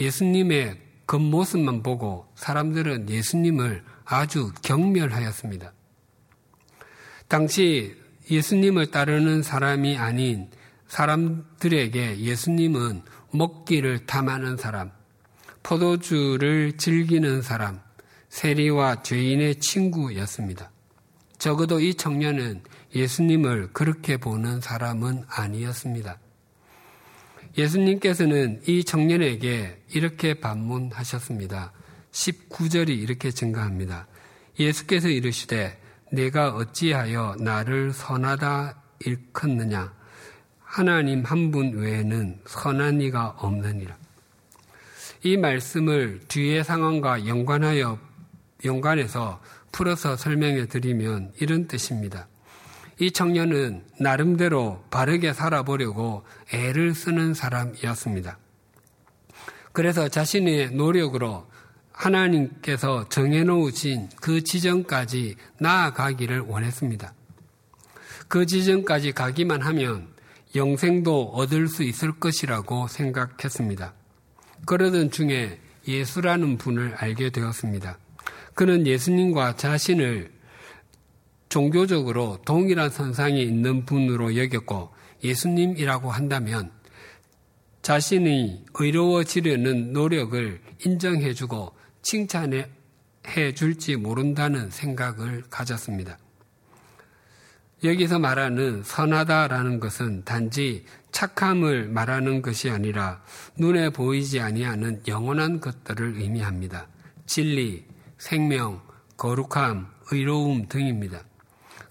예수님의 0.00 0.83
겉모습만 1.06 1.82
보고 1.82 2.26
사람들은 2.34 3.10
예수님을 3.10 3.84
아주 4.04 4.52
경멸하였습니다. 4.62 5.72
당시 7.28 7.96
예수님을 8.30 8.90
따르는 8.90 9.42
사람이 9.42 9.98
아닌 9.98 10.50
사람들에게 10.88 12.20
예수님은 12.20 13.02
먹기를 13.32 14.06
탐하는 14.06 14.56
사람, 14.56 14.90
포도주를 15.62 16.76
즐기는 16.76 17.42
사람, 17.42 17.80
세리와 18.28 19.02
죄인의 19.02 19.56
친구였습니다. 19.60 20.70
적어도 21.38 21.80
이 21.80 21.94
청년은 21.94 22.62
예수님을 22.94 23.72
그렇게 23.72 24.16
보는 24.16 24.60
사람은 24.60 25.24
아니었습니다. 25.28 26.18
예수님께서는 27.56 28.62
이 28.66 28.84
청년에게 28.84 29.82
이렇게 29.92 30.34
반문하셨습니다. 30.34 31.72
19절이 32.12 32.90
이렇게 32.90 33.30
증가합니다. 33.30 34.06
예수께서 34.58 35.08
이르시되 35.08 35.78
내가 36.12 36.54
어찌하여 36.54 37.36
나를 37.40 37.92
선하다 37.92 38.82
일컫느냐 39.00 39.92
하나님 40.62 41.22
한 41.24 41.50
분 41.50 41.72
외에는 41.74 42.40
선한 42.46 43.00
이가 43.00 43.36
없느니라. 43.38 43.96
이 45.22 45.36
말씀을 45.36 46.20
뒤의 46.28 46.64
상황과 46.64 47.26
연관하여 47.26 47.98
연관해서 48.64 49.40
풀어서 49.72 50.16
설명해 50.16 50.66
드리면 50.66 51.32
이런 51.40 51.66
뜻입니다. 51.68 52.26
이 52.98 53.10
청년은 53.10 53.84
나름대로 54.00 54.84
바르게 54.90 55.32
살아보려고 55.32 56.24
애를 56.52 56.94
쓰는 56.94 57.34
사람이었습니다. 57.34 58.38
그래서 59.72 60.08
자신의 60.08 60.70
노력으로 60.72 61.46
하나님께서 61.92 63.08
정해놓으신 63.08 64.08
그 64.20 64.42
지점까지 64.42 65.36
나아가기를 65.58 66.40
원했습니다. 66.40 67.12
그 68.28 68.46
지점까지 68.46 69.12
가기만 69.12 69.62
하면 69.62 70.08
영생도 70.54 71.30
얻을 71.30 71.68
수 71.68 71.82
있을 71.82 72.12
것이라고 72.12 72.86
생각했습니다. 72.88 73.92
그러던 74.66 75.10
중에 75.10 75.60
예수라는 75.86 76.58
분을 76.58 76.94
알게 76.94 77.30
되었습니다. 77.30 77.98
그는 78.54 78.86
예수님과 78.86 79.56
자신을 79.56 80.33
종교적으로 81.54 82.38
동일한 82.44 82.90
선상에 82.90 83.40
있는 83.40 83.84
분으로 83.84 84.36
여겼고 84.36 84.92
예수님이라고 85.22 86.10
한다면 86.10 86.72
자신이 87.80 88.64
의로워지려는 88.74 89.92
노력을 89.92 90.60
인정해주고 90.84 91.72
칭찬해 92.02 92.66
줄지 93.54 93.94
모른다는 93.94 94.68
생각을 94.68 95.44
가졌습니다. 95.48 96.18
여기서 97.84 98.18
말하는 98.18 98.82
선하다라는 98.82 99.78
것은 99.78 100.24
단지 100.24 100.84
착함을 101.12 101.86
말하는 101.86 102.42
것이 102.42 102.68
아니라 102.68 103.22
눈에 103.56 103.90
보이지 103.90 104.40
아니하는 104.40 105.04
영원한 105.06 105.60
것들을 105.60 106.16
의미합니다. 106.16 106.88
진리, 107.26 107.86
생명, 108.18 108.82
거룩함, 109.16 109.86
의로움 110.10 110.66
등입니다. 110.66 111.22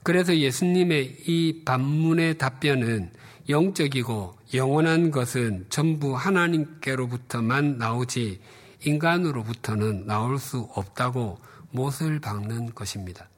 그래서 0.03 0.35
예수님의 0.35 1.23
이 1.27 1.61
반문의 1.63 2.37
답변은 2.37 3.11
영적이고 3.47 4.37
영원한 4.53 5.11
것은 5.11 5.65
전부 5.69 6.15
하나님께로부터만 6.15 7.77
나오지 7.77 8.39
인간으로부터는 8.85 10.05
나올 10.05 10.37
수 10.39 10.69
없다고 10.73 11.39
못을 11.71 12.19
박는 12.19 12.75
것입니다. 12.75 13.29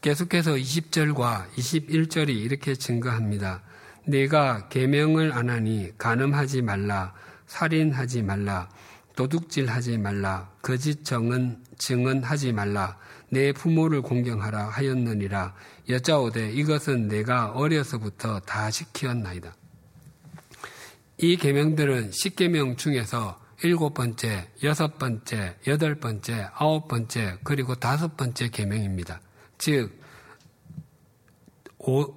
계속해서 0.00 0.54
20절과 0.54 1.48
21절이 1.50 2.30
이렇게 2.30 2.74
증거합니다. 2.74 3.62
내가 4.04 4.68
계명을 4.68 5.32
안 5.32 5.48
하니 5.48 5.92
간음하지 5.96 6.62
말라, 6.62 7.14
살인하지 7.46 8.22
말라, 8.22 8.68
도둑질하지 9.14 9.98
말라, 9.98 10.50
거짓 10.60 11.04
정은 11.04 11.62
증언하지 11.78 12.52
말라, 12.52 12.98
내 13.32 13.50
부모를 13.50 14.02
공경하라 14.02 14.68
하였느니라. 14.68 15.54
여짜오되 15.88 16.52
이것은 16.52 17.08
내가 17.08 17.52
어려서부터 17.52 18.40
다 18.40 18.70
지키었나이다. 18.70 19.56
이 21.16 21.36
계명들은 21.36 22.12
십계명 22.12 22.76
중에서 22.76 23.40
일곱 23.62 23.94
번째, 23.94 24.50
여섯 24.62 24.98
번째, 24.98 25.56
여덟 25.66 25.94
번째, 25.94 26.48
아홉 26.52 26.88
번째, 26.88 27.38
그리고 27.42 27.74
다섯 27.74 28.18
번째 28.18 28.50
계명입니다. 28.50 29.22
즉, 29.56 29.98
오, 31.78 32.14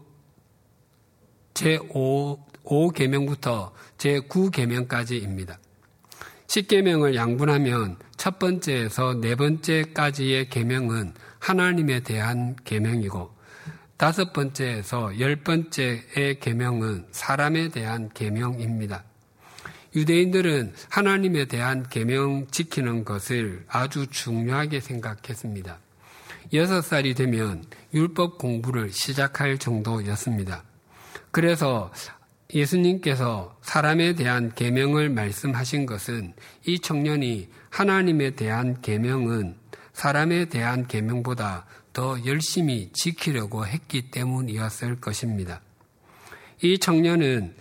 제 1.54 1.78
5, 1.92 2.46
5계명부터 2.66 3.72
제 3.98 4.20
9계명까지입니다. 4.20 5.56
십계명을 6.48 7.16
양분하면 7.16 8.00
첫 8.18 8.40
번째에서 8.40 9.16
네 9.16 9.36
번째까지의 9.36 10.50
계명은 10.50 11.14
하나님에 11.40 12.02
대한 12.02 12.56
계명이고 12.64 13.36
다섯 13.98 14.34
번째에서 14.34 15.20
열 15.20 15.38
번째의 15.38 16.40
계명은 16.40 17.08
사람에 17.12 17.70
대한 17.70 18.10
계명입니다. 18.14 19.04
유대인들은 19.96 20.74
하나님에 20.90 21.46
대한 21.46 21.88
계명 21.90 22.48
지키는 22.52 23.06
것을 23.06 23.64
아주 23.70 24.08
중요하게 24.08 24.82
생각했습니다. 24.82 25.78
여섯 26.54 26.82
살이 26.82 27.14
되면 27.14 27.64
율법 27.94 28.38
공부를 28.38 28.92
시작할 28.92 29.58
정도였습니다. 29.58 30.64
그래서 31.32 31.92
예수님께서 32.54 33.58
사람에 33.62 34.14
대한 34.14 34.54
계명을 34.54 35.10
말씀하신 35.10 35.86
것은 35.86 36.34
이 36.66 36.80
청년이 36.80 37.50
하나님에 37.76 38.32
대한 38.32 38.80
계명은 38.82 39.58
사람에 39.92 40.46
대한 40.46 40.88
계명보다 40.88 41.66
더 41.92 42.18
열심히 42.26 42.90
지키려고 42.94 43.68
했기 43.68 44.12
때문이었을 44.12 45.02
것입니다. 45.02 45.60
이 46.64 46.80
청년은 46.80 47.54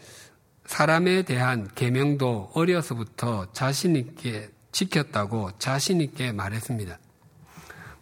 사람에 0.66 1.22
대한 1.22 1.68
계명도 1.74 2.52
어려서부터 2.54 3.52
자신 3.52 3.96
있게 3.96 4.50
지켰다고 4.70 5.50
자신 5.58 6.00
있게 6.00 6.30
말했습니다. 6.30 6.96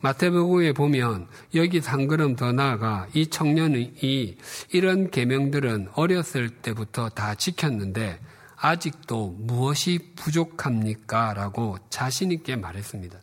마태복음에 0.01 0.73
보면 0.73 1.29
여기 1.55 1.79
한 1.79 2.09
걸음 2.09 2.37
더 2.37 2.53
나아가 2.53 3.07
이 3.15 3.29
청년이 3.29 4.37
이런 4.71 5.11
계명들은 5.11 5.89
어렸을 5.95 6.51
때부터 6.51 7.09
다 7.09 7.35
지켰는데 7.35 8.21
아직도 8.65 9.35
무엇이 9.39 9.99
부족합니까? 10.15 11.35
라고 11.35 11.79
자신 11.91 12.31
있게 12.31 12.55
말했습니다. 12.55 13.19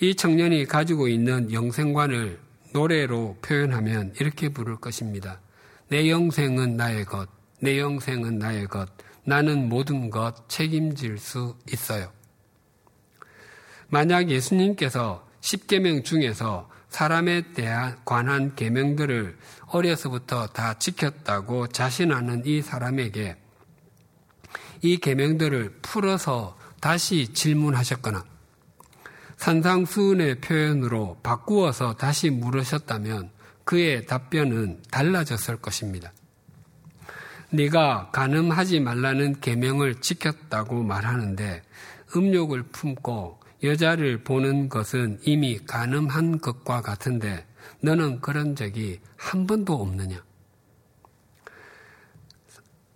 이 0.00 0.14
청년이 0.14 0.64
가지고 0.64 1.08
있는 1.08 1.52
영생관을 1.52 2.40
노래로 2.72 3.36
표현하면 3.42 4.14
이렇게 4.18 4.48
부를 4.48 4.76
것입니다. 4.76 5.40
내 5.88 6.08
영생은 6.08 6.78
나의 6.78 7.04
것, 7.04 7.28
내 7.60 7.78
영생은 7.78 8.38
나의 8.38 8.66
것, 8.66 8.88
나는 9.24 9.68
모든 9.68 10.08
것 10.08 10.48
책임질 10.48 11.18
수 11.18 11.54
있어요. 11.70 12.10
만약 13.88 14.30
예수님께서 14.30 15.28
10계명 15.42 16.02
중에서 16.02 16.70
사람에 16.88 17.52
대한 17.52 17.98
관한 18.06 18.54
계명들을 18.54 19.36
어려서부터 19.66 20.46
다 20.46 20.78
지켰다고 20.78 21.66
자신하는 21.66 22.46
이 22.46 22.62
사람에게 22.62 23.36
이 24.82 24.96
계명들을 24.96 25.78
풀어서 25.82 26.56
다시 26.80 27.32
질문하셨거나 27.32 28.24
산상수훈의 29.36 30.40
표현으로 30.40 31.18
바꾸어서 31.22 31.94
다시 31.94 32.30
물으셨다면 32.30 33.30
그의 33.64 34.06
답변은 34.06 34.82
달라졌을 34.90 35.56
것입니다. 35.56 36.12
네가 37.50 38.10
가늠하지 38.12 38.80
말라는 38.80 39.40
계명을 39.40 40.00
지켰다고 40.00 40.82
말하는데 40.82 41.62
음욕을 42.16 42.64
품고 42.64 43.40
여자를 43.62 44.24
보는 44.24 44.68
것은 44.68 45.18
이미 45.22 45.58
가늠한 45.58 46.40
것과 46.40 46.80
같은데 46.80 47.46
너는 47.80 48.20
그런 48.20 48.56
적이 48.56 49.00
한 49.16 49.46
번도 49.46 49.74
없느냐? 49.74 50.22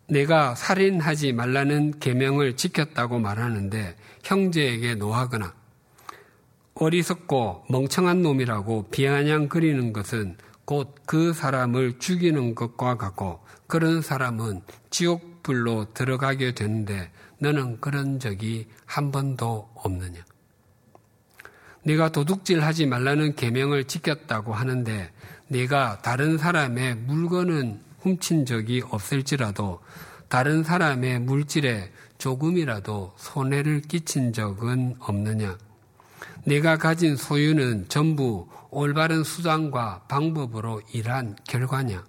내가 0.08 0.54
살인하지 0.54 1.32
말라는 1.32 1.98
계명을 1.98 2.56
지켰다고 2.56 3.18
말하는데 3.18 3.96
형제에게 4.22 4.96
노하거나 4.96 5.54
어리석고 6.74 7.66
멍청한 7.70 8.22
놈이라고 8.22 8.88
비아냥거리는 8.90 9.92
것은 9.92 10.36
곧 10.64 10.94
그 11.06 11.32
사람을 11.32 11.98
죽이는 11.98 12.54
것과 12.54 12.96
같고 12.96 13.40
그런 13.66 14.02
사람은 14.02 14.62
지옥불로 14.90 15.92
들어가게 15.94 16.52
되는데 16.52 17.10
너는 17.38 17.80
그런 17.80 18.18
적이 18.18 18.68
한 18.86 19.12
번도 19.12 19.70
없느냐? 19.74 20.24
네가 21.84 22.12
도둑질하지 22.12 22.86
말라는 22.86 23.36
계명을 23.36 23.84
지켰다고 23.84 24.54
하는데 24.54 25.12
네가 25.48 25.98
다른 26.02 26.38
사람의 26.38 26.96
물건은 26.96 27.80
훔친 28.04 28.44
적이 28.44 28.82
없을지라도 28.90 29.80
다른 30.28 30.62
사람의 30.62 31.20
물질에 31.20 31.90
조금이라도 32.18 33.14
손해를 33.16 33.80
끼친 33.82 34.32
적은 34.32 34.96
없느냐? 34.98 35.58
내가 36.44 36.76
가진 36.76 37.16
소유는 37.16 37.88
전부 37.88 38.48
올바른 38.70 39.24
수단과 39.24 40.04
방법으로 40.08 40.82
일한 40.92 41.36
결과냐? 41.48 42.04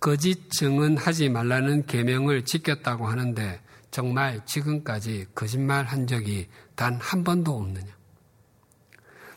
거짓 0.00 0.50
증언하지 0.50 1.28
말라는 1.30 1.86
계명을 1.86 2.44
지켰다고 2.44 3.06
하는데 3.06 3.60
정말 3.90 4.44
지금까지 4.44 5.26
거짓말 5.34 5.84
한 5.84 6.06
적이 6.06 6.48
단 6.74 6.98
한 7.00 7.24
번도 7.24 7.56
없느냐? 7.56 7.95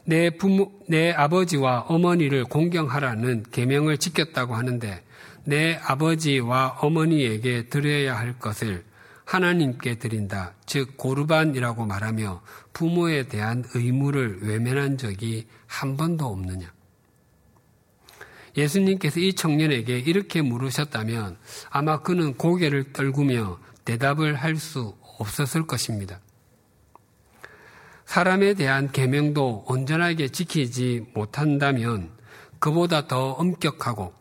내 0.09 0.31
부모, 0.31 0.71
내 0.87 1.11
아버지와 1.11 1.81
어머니를 1.81 2.43
공경하라는 2.45 3.45
계명을 3.51 3.99
지켰다고 3.99 4.55
하는데 4.55 5.03
내 5.43 5.75
아버지와 5.83 6.79
어머니에게 6.81 7.67
드려야 7.67 8.17
할 8.17 8.39
것을 8.39 8.85
하나님께 9.25 9.99
드린다. 9.99 10.55
즉, 10.65 10.97
고르반이라고 10.97 11.85
말하며 11.85 12.41
부모에 12.73 13.27
대한 13.27 13.63
의무를 13.75 14.39
외면한 14.41 14.97
적이 14.97 15.45
한 15.67 15.95
번도 15.95 16.25
없느냐? 16.25 16.73
예수님께서 18.57 19.19
이 19.19 19.33
청년에게 19.33 19.99
이렇게 19.99 20.41
물으셨다면 20.41 21.37
아마 21.69 22.01
그는 22.01 22.33
고개를 22.33 22.93
떨구며 22.93 23.59
대답을 23.85 24.33
할 24.33 24.55
수 24.55 24.95
없었을 25.19 25.67
것입니다. 25.67 26.19
사람에 28.09 28.55
대한 28.55 28.91
계명도 28.91 29.65
온전하게 29.67 30.29
지키지 30.29 31.11
못한다면 31.13 32.09
그보다 32.57 33.05
더 33.05 33.33
엄격하고 33.33 34.15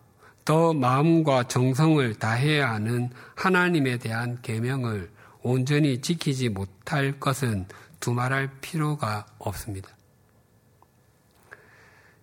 더 0.45 0.75
마음과 0.75 1.45
정성을 1.45 2.17
다해야 2.17 2.71
하는 2.71 3.09
하나님에 3.35 3.97
대한 3.97 4.43
계명을 4.43 5.11
온전히 5.41 6.03
지키지 6.03 6.51
못할 6.51 7.19
것은 7.19 7.65
두말할 7.99 8.61
필요가 8.61 9.25
없습니다. 9.39 9.89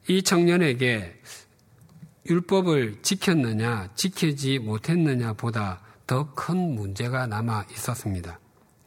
이 0.07 0.21
청년에게 0.21 1.19
율법을 2.29 3.01
지켰느냐, 3.01 3.89
지키지 3.95 4.59
못했느냐 4.59 5.33
보다 5.33 5.81
더 6.05 6.31
큰 6.35 6.75
문제가 6.75 7.25
남아 7.25 7.65
있었습니다. 7.71 8.39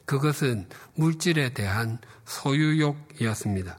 그것은 0.09 0.67
물질에 0.95 1.53
대한 1.53 1.99
소유욕이었습니다. 2.29 3.79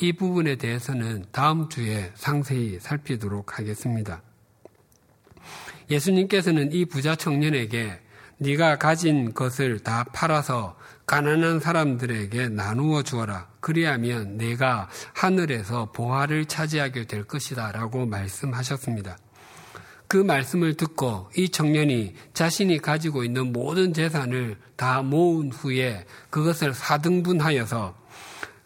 이 0.00 0.12
부분에 0.12 0.56
대해서는 0.56 1.26
다음 1.32 1.68
주에 1.68 2.12
상세히 2.14 2.78
살피도록 2.80 3.58
하겠습니다. 3.58 4.22
예수님께서는 5.90 6.72
이 6.72 6.84
부자 6.86 7.16
청년에게 7.16 8.00
네가 8.38 8.78
가진 8.78 9.34
것을 9.34 9.80
다 9.80 10.04
팔아서 10.12 10.76
가난한 11.06 11.60
사람들에게 11.60 12.48
나누어 12.48 13.02
주어라. 13.02 13.48
그리하면 13.60 14.38
내가 14.38 14.88
하늘에서 15.12 15.92
보화를 15.92 16.46
차지하게 16.46 17.06
될 17.06 17.24
것이다. 17.24 17.72
라고 17.72 18.06
말씀하셨습니다. 18.06 19.18
그 20.12 20.18
말씀을 20.18 20.74
듣고 20.74 21.30
이 21.38 21.48
청년이 21.48 22.12
자신이 22.34 22.80
가지고 22.80 23.24
있는 23.24 23.50
모든 23.50 23.94
재산을 23.94 24.58
다 24.76 25.00
모은 25.00 25.50
후에 25.50 26.04
그것을 26.28 26.74
4등분하여서 26.74 27.94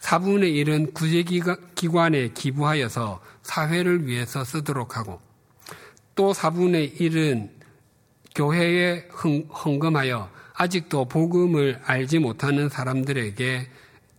4분의 0.01 0.65
1은 0.65 0.93
구제기관에 0.93 2.31
기부하여서 2.33 3.21
사회를 3.43 4.07
위해서 4.07 4.43
쓰도록 4.43 4.97
하고 4.97 5.21
또 6.15 6.33
4분의 6.33 6.99
1은 6.99 7.49
교회에 8.35 9.07
헌금하여 9.13 10.29
아직도 10.53 11.05
복음을 11.05 11.79
알지 11.85 12.19
못하는 12.19 12.67
사람들에게 12.67 13.69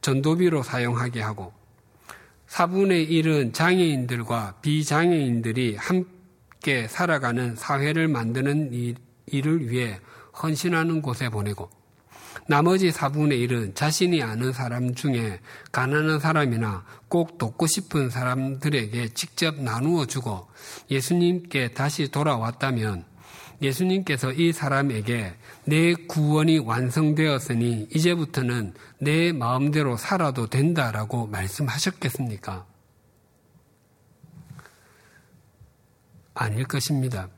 전도비로 0.00 0.62
사용하게 0.62 1.20
하고 1.20 1.52
4분의 2.48 3.10
1은 3.10 3.52
장애인들과 3.52 4.60
비장애인들이 4.62 5.76
함께 6.58 6.88
살아가는 6.88 7.54
사회를 7.56 8.08
만드는 8.08 8.70
일을 9.26 9.70
위해 9.70 9.98
헌신하는 10.42 11.02
곳에 11.02 11.28
보내고 11.28 11.70
나머지 12.46 12.90
4분의 12.90 13.48
1은 13.48 13.74
자신이 13.74 14.22
아는 14.22 14.52
사람 14.52 14.94
중에 14.94 15.40
가난한 15.72 16.20
사람이나 16.20 16.84
꼭 17.08 17.38
돕고 17.38 17.66
싶은 17.66 18.10
사람들에게 18.10 19.08
직접 19.14 19.60
나누어 19.60 20.06
주고 20.06 20.48
예수님께 20.90 21.72
다시 21.72 22.10
돌아왔다면 22.10 23.04
예수님께서 23.60 24.32
이 24.32 24.52
사람에게 24.52 25.34
내 25.64 25.94
구원이 25.94 26.58
완성되었으니 26.58 27.88
이제부터는 27.94 28.74
내 28.98 29.32
마음대로 29.32 29.96
살아도 29.96 30.46
된다라고 30.46 31.26
말씀하셨겠습니까? 31.26 32.67
아닐 36.38 36.64
것입니다. 36.64 37.28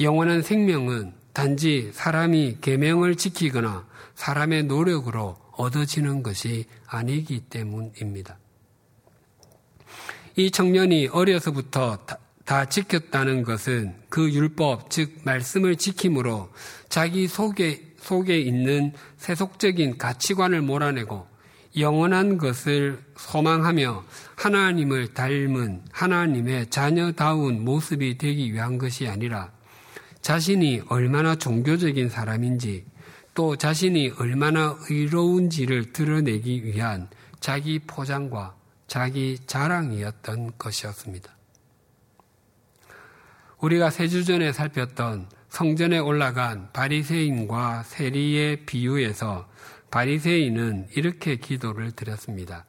영원한 0.00 0.42
생명은 0.42 1.14
단지 1.32 1.90
사람이 1.94 2.58
계명을 2.60 3.16
지키거나 3.16 3.86
사람의 4.14 4.64
노력으로 4.64 5.36
얻어지는 5.52 6.22
것이 6.22 6.66
아니기 6.86 7.40
때문입니다. 7.40 8.38
이 10.36 10.50
청년이 10.50 11.08
어려서부터 11.08 11.96
다, 12.04 12.18
다 12.44 12.64
지켰다는 12.66 13.42
것은 13.44 13.94
그 14.10 14.30
율법, 14.30 14.90
즉 14.90 15.18
말씀을 15.24 15.76
지킴으로 15.76 16.50
자기 16.88 17.26
속에 17.26 17.94
속에 17.98 18.38
있는 18.38 18.92
세속적인 19.16 19.98
가치관을 19.98 20.62
몰아내고 20.62 21.29
영원한 21.76 22.36
것을 22.36 23.00
소망하며 23.16 24.04
하나님을 24.36 25.14
닮은 25.14 25.82
하나님의 25.92 26.70
자녀다운 26.70 27.64
모습이 27.64 28.18
되기 28.18 28.52
위한 28.52 28.76
것이 28.78 29.06
아니라 29.06 29.52
자신이 30.20 30.82
얼마나 30.88 31.36
종교적인 31.36 32.08
사람인지 32.08 32.84
또 33.34 33.56
자신이 33.56 34.12
얼마나 34.18 34.76
의로운지를 34.88 35.92
드러내기 35.92 36.64
위한 36.64 37.08
자기 37.38 37.78
포장과 37.78 38.56
자기 38.86 39.38
자랑이었던 39.46 40.52
것이었습니다. 40.58 41.30
우리가 43.58 43.90
세 43.90 44.08
주 44.08 44.24
전에 44.24 44.52
살폈던 44.52 45.28
성전에 45.48 45.98
올라간 45.98 46.70
바리새인과 46.72 47.82
세리의 47.84 48.66
비유에서 48.66 49.48
바리새인은 49.90 50.88
이렇게 50.94 51.36
기도를 51.36 51.92
드렸습니다. 51.92 52.64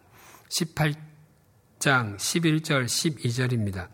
18장 0.50 2.18
11절 2.18 2.86
12절입니다. 2.86 3.90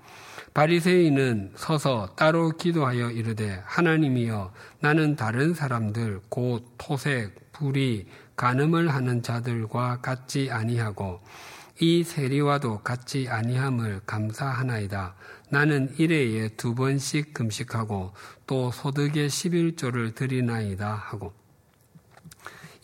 바리새인은 0.54 1.54
서서 1.56 2.16
따로 2.16 2.50
기도하여 2.50 3.12
이르되 3.12 3.62
하나님이여 3.66 4.54
나는 4.80 5.16
다른 5.16 5.54
사람들 5.54 6.22
곧 6.30 6.74
토색, 6.78 7.52
불이, 7.52 8.08
간음을 8.36 8.94
하는 8.94 9.22
자들과 9.22 10.02
같지 10.02 10.50
아니하고 10.50 11.22
이 11.80 12.04
세리와도 12.04 12.80
같지 12.80 13.28
아니함을 13.30 14.02
감사하나이다. 14.08 15.16
나는 15.50 15.94
일회에 16.00 16.50
두 16.50 16.74
번씩 16.74 17.34
금식하고 17.34 18.14
또 18.48 18.72
소득의 18.72 19.30
11조를 19.30 20.16
드리나이다 20.16 20.92
하고 20.92 21.34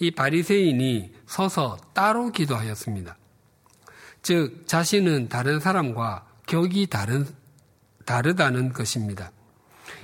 이 0.03 0.11
바리새인이 0.11 1.13
서서 1.25 1.77
따로 1.93 2.29
기도하였습니다. 2.29 3.15
즉 4.21 4.67
자신은 4.67 5.29
다른 5.29 5.61
사람과 5.61 6.27
격이 6.45 6.87
다른 6.87 7.25
다르다는 8.05 8.73
것입니다. 8.73 9.31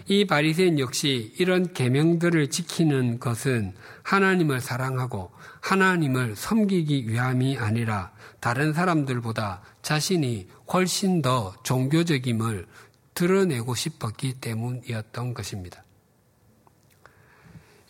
이 0.07 0.25
바리새인 0.25 0.79
역시 0.79 1.33
이런 1.37 1.73
계명들을 1.73 2.49
지키는 2.49 3.19
것은 3.19 3.73
하나님을 4.03 4.61
사랑하고 4.61 5.31
하나님을 5.59 6.37
섬기기 6.37 7.09
위함이 7.09 7.57
아니라 7.57 8.13
다른 8.39 8.71
사람들보다 8.71 9.61
자신이 9.81 10.47
훨씬 10.71 11.21
더 11.21 11.53
종교적임을 11.63 12.67
드러내고 13.15 13.75
싶었기 13.75 14.35
때문이었던 14.39 15.33
것입니다. 15.33 15.83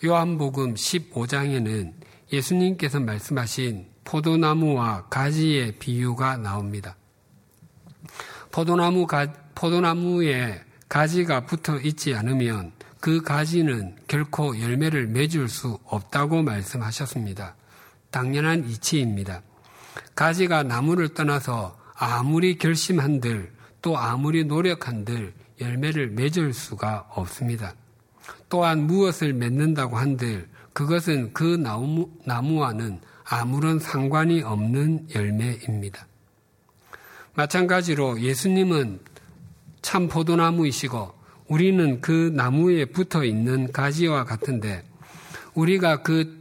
요한복음 0.01 0.75
15장에는 0.75 1.93
예수님께서 2.31 3.01
말씀하신 3.01 3.88
포도나무와 4.05 5.07
가지의 5.09 5.73
비유가 5.73 6.38
나옵니다. 6.38 6.95
포도나무 8.49 9.05
가, 9.07 9.31
포도나무에 9.55 10.62
가지가 10.88 11.45
붙어 11.45 11.79
있지 11.81 12.15
않으면 12.15 12.71
그 13.01 13.21
가지는 13.21 13.97
결코 14.07 14.59
열매를 14.59 15.07
맺을 15.07 15.49
수 15.49 15.77
없다고 15.83 16.43
말씀하셨습니다. 16.43 17.55
당연한 18.09 18.69
이치입니다. 18.69 19.41
가지가 20.15 20.63
나무를 20.63 21.13
떠나서 21.13 21.77
아무리 21.93 22.57
결심한들 22.57 23.51
또 23.81 23.97
아무리 23.97 24.45
노력한들 24.45 25.33
열매를 25.59 26.12
맺을 26.12 26.53
수가 26.53 27.07
없습니다. 27.09 27.73
또한 28.49 28.88
무엇을 28.88 29.33
맺는다고 29.33 29.97
한들 29.97 30.47
그것은 30.73 31.33
그 31.33 31.43
나무, 31.43 32.09
나무와는 32.25 32.99
아무런 33.23 33.79
상관이 33.79 34.41
없는 34.41 35.07
열매입니다. 35.13 36.07
마찬가지로 37.35 38.21
예수님은 38.21 38.99
참 39.81 40.07
포도나무이시고 40.07 41.13
우리는 41.47 42.01
그 42.01 42.31
나무에 42.33 42.85
붙어 42.85 43.23
있는 43.23 43.71
가지와 43.71 44.25
같은데 44.25 44.83
우리가 45.53 46.01
그 46.01 46.39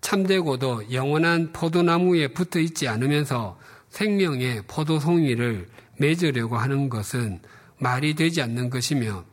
참되고도 0.00 0.92
영원한 0.92 1.52
포도나무에 1.52 2.28
붙어 2.28 2.58
있지 2.58 2.88
않으면서 2.88 3.58
생명의 3.90 4.62
포도송이를 4.66 5.68
맺으려고 5.98 6.56
하는 6.56 6.88
것은 6.88 7.40
말이 7.78 8.14
되지 8.14 8.40
않는 8.42 8.70
것이며 8.70 9.24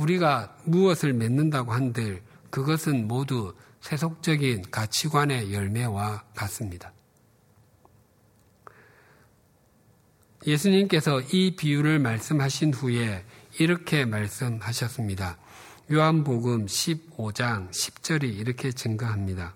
우리가 0.00 0.56
무엇을 0.64 1.12
맺는다고 1.12 1.72
한들 1.72 2.22
그것은 2.50 3.06
모두 3.06 3.54
세속적인 3.80 4.70
가치관의 4.70 5.52
열매와 5.52 6.24
같습니다. 6.34 6.92
예수님께서 10.46 11.20
이 11.32 11.54
비유를 11.54 11.98
말씀하신 11.98 12.72
후에 12.72 13.24
이렇게 13.58 14.06
말씀하셨습니다. 14.06 15.36
요한복음 15.92 16.66
15장 16.66 17.70
10절이 17.70 18.38
이렇게 18.38 18.72
증거합니다. 18.72 19.54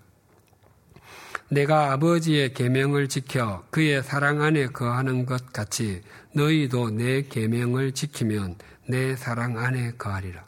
내가 1.49 1.91
아버지의 1.93 2.53
계명을 2.53 3.07
지켜 3.07 3.63
그의 3.69 4.03
사랑 4.03 4.41
안에 4.41 4.67
거하는 4.67 5.25
것 5.25 5.53
같이 5.53 6.01
너희도 6.33 6.91
내 6.91 7.23
계명을 7.23 7.93
지키면 7.93 8.55
내 8.87 9.15
사랑 9.15 9.57
안에 9.57 9.93
거하리라. 9.97 10.45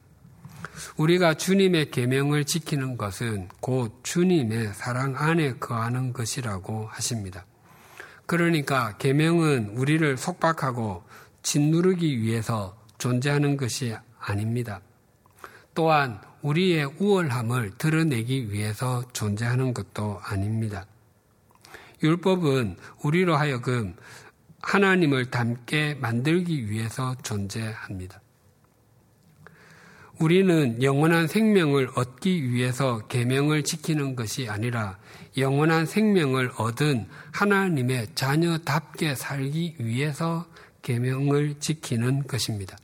우리가 0.97 1.35
주님의 1.35 1.91
계명을 1.91 2.45
지키는 2.45 2.97
것은 2.97 3.49
곧 3.59 3.99
주님의 4.03 4.73
사랑 4.73 5.15
안에 5.17 5.55
거하는 5.55 6.13
것이라고 6.13 6.87
하십니다. 6.91 7.45
그러니까 8.25 8.97
계명은 8.97 9.69
우리를 9.77 10.17
속박하고 10.17 11.03
짓누르기 11.41 12.21
위해서 12.21 12.77
존재하는 12.97 13.57
것이 13.57 13.95
아닙니다. 14.19 14.81
또한 15.73 16.19
우리의 16.41 16.85
우월함을 16.99 17.77
드러내기 17.77 18.51
위해서 18.51 19.03
존재하는 19.13 19.73
것도 19.73 20.19
아닙니다. 20.23 20.85
율법은 22.03 22.77
우리로 23.03 23.35
하여금 23.35 23.95
하나님을 24.61 25.31
닮게 25.31 25.95
만들기 25.95 26.69
위해서 26.69 27.15
존재합니다. 27.23 28.21
우리는 30.19 30.81
영원한 30.81 31.27
생명을 31.27 31.89
얻기 31.95 32.51
위해서 32.51 33.05
계명을 33.07 33.63
지키는 33.63 34.15
것이 34.15 34.49
아니라 34.49 34.97
영원한 35.37 35.85
생명을 35.85 36.51
얻은 36.57 37.07
하나님의 37.31 38.07
자녀답게 38.15 39.13
살기 39.15 39.75
위해서 39.79 40.47
계명을 40.81 41.55
지키는 41.59 42.25
것입니다. 42.25 42.77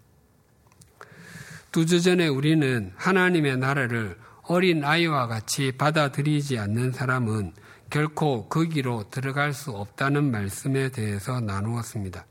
두 1.72 1.86
주 1.88 2.02
전에 2.02 2.28
우리는 2.28 2.92
하나님의 2.96 3.58
나라를 3.58 4.16
어린 4.44 4.84
아이와 4.84 5.26
같이 5.28 5.72
받아들이지 5.72 6.60
않는 6.60 6.92
사람은 6.92 7.54
결코 7.90 8.48
거기로 8.48 9.10
들어갈 9.10 9.54
수 9.54 9.72
없다는 9.72 10.30
말씀에 10.30 10.90
대해서 10.90 11.40
나누었습니다. 11.40 12.26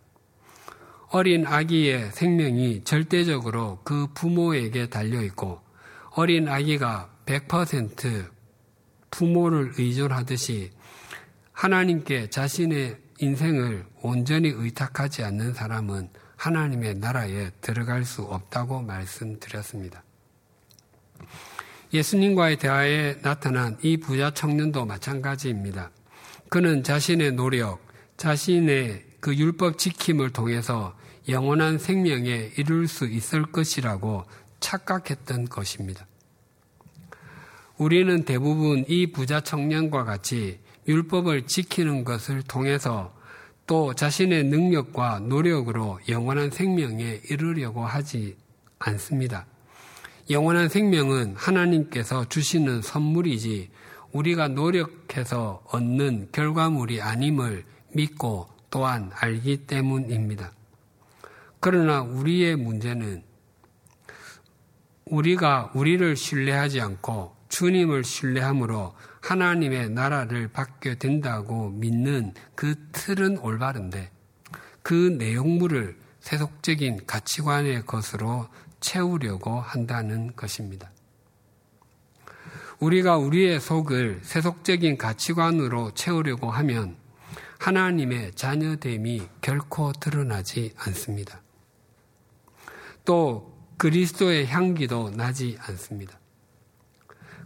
어린 1.12 1.46
아기의 1.46 2.10
생명이 2.12 2.84
절대적으로 2.84 3.80
그 3.84 4.06
부모에게 4.14 4.88
달려 4.88 5.20
있고 5.20 5.60
어린 6.12 6.48
아기가 6.48 7.10
100% 7.26 8.30
부모를 9.10 9.74
의존하듯이 9.76 10.70
하나님께 11.52 12.30
자신의 12.30 12.96
인생을 13.18 13.84
온전히 14.00 14.48
의탁하지 14.48 15.22
않는 15.24 15.52
사람은 15.52 16.08
하나님의 16.36 16.94
나라에 16.94 17.50
들어갈 17.60 18.06
수 18.06 18.22
없다고 18.22 18.80
말씀드렸습니다. 18.80 20.02
예수님과의 21.92 22.56
대화에 22.56 23.20
나타난 23.20 23.76
이 23.82 23.98
부자 23.98 24.30
청년도 24.30 24.86
마찬가지입니다. 24.86 25.90
그는 26.48 26.82
자신의 26.82 27.32
노력, 27.32 27.86
자신의 28.16 29.11
그 29.22 29.36
율법 29.36 29.78
지킴을 29.78 30.30
통해서 30.30 30.96
영원한 31.28 31.78
생명에 31.78 32.50
이룰 32.56 32.88
수 32.88 33.06
있을 33.06 33.44
것이라고 33.44 34.24
착각했던 34.58 35.44
것입니다. 35.44 36.08
우리는 37.78 38.24
대부분 38.24 38.84
이 38.88 39.12
부자 39.12 39.40
청년과 39.40 40.02
같이 40.02 40.58
율법을 40.88 41.46
지키는 41.46 42.02
것을 42.02 42.42
통해서 42.42 43.14
또 43.68 43.94
자신의 43.94 44.46
능력과 44.46 45.20
노력으로 45.20 46.00
영원한 46.08 46.50
생명에 46.50 47.20
이르려고 47.30 47.86
하지 47.86 48.36
않습니다. 48.80 49.46
영원한 50.30 50.68
생명은 50.68 51.36
하나님께서 51.36 52.28
주시는 52.28 52.82
선물이지 52.82 53.70
우리가 54.10 54.48
노력해서 54.48 55.62
얻는 55.70 56.30
결과물이 56.32 57.00
아님을 57.00 57.64
믿고 57.92 58.51
또한 58.72 59.10
알기 59.14 59.66
때문입니다. 59.66 60.50
그러나 61.60 62.00
우리의 62.00 62.56
문제는 62.56 63.22
우리가 65.04 65.72
우리를 65.74 66.16
신뢰하지 66.16 66.80
않고 66.80 67.36
주님을 67.50 68.02
신뢰함으로 68.02 68.94
하나님의 69.20 69.90
나라를 69.90 70.48
받게 70.48 70.94
된다고 70.94 71.68
믿는 71.68 72.32
그 72.54 72.74
틀은 72.92 73.38
올바른데 73.38 74.10
그 74.82 75.16
내용물을 75.18 75.94
세속적인 76.20 77.04
가치관의 77.06 77.84
것으로 77.84 78.48
채우려고 78.80 79.60
한다는 79.60 80.34
것입니다. 80.34 80.90
우리가 82.80 83.18
우리의 83.18 83.60
속을 83.60 84.20
세속적인 84.22 84.96
가치관으로 84.96 85.92
채우려고 85.92 86.50
하면 86.50 87.01
하나님의 87.62 88.32
자녀됨이 88.34 89.22
결코 89.40 89.92
드러나지 89.92 90.72
않습니다. 90.76 91.40
또 93.04 93.56
그리스도의 93.76 94.48
향기도 94.48 95.10
나지 95.10 95.56
않습니다. 95.60 96.18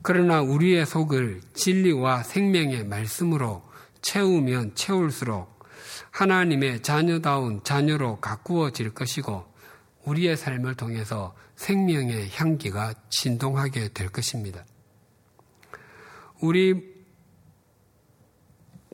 그러나 0.00 0.40
우리의 0.40 0.86
속을 0.86 1.42
진리와 1.52 2.22
생명의 2.22 2.86
말씀으로 2.86 3.62
채우면 4.00 4.74
채울수록 4.74 5.62
하나님의 6.12 6.82
자녀다운 6.82 7.62
자녀로 7.62 8.20
가꾸어질 8.20 8.94
것이고 8.94 9.44
우리의 10.04 10.38
삶을 10.38 10.76
통해서 10.76 11.36
생명의 11.56 12.30
향기가 12.32 12.94
진동하게 13.10 13.88
될 13.88 14.08
것입니다. 14.08 14.64
우리 16.40 16.95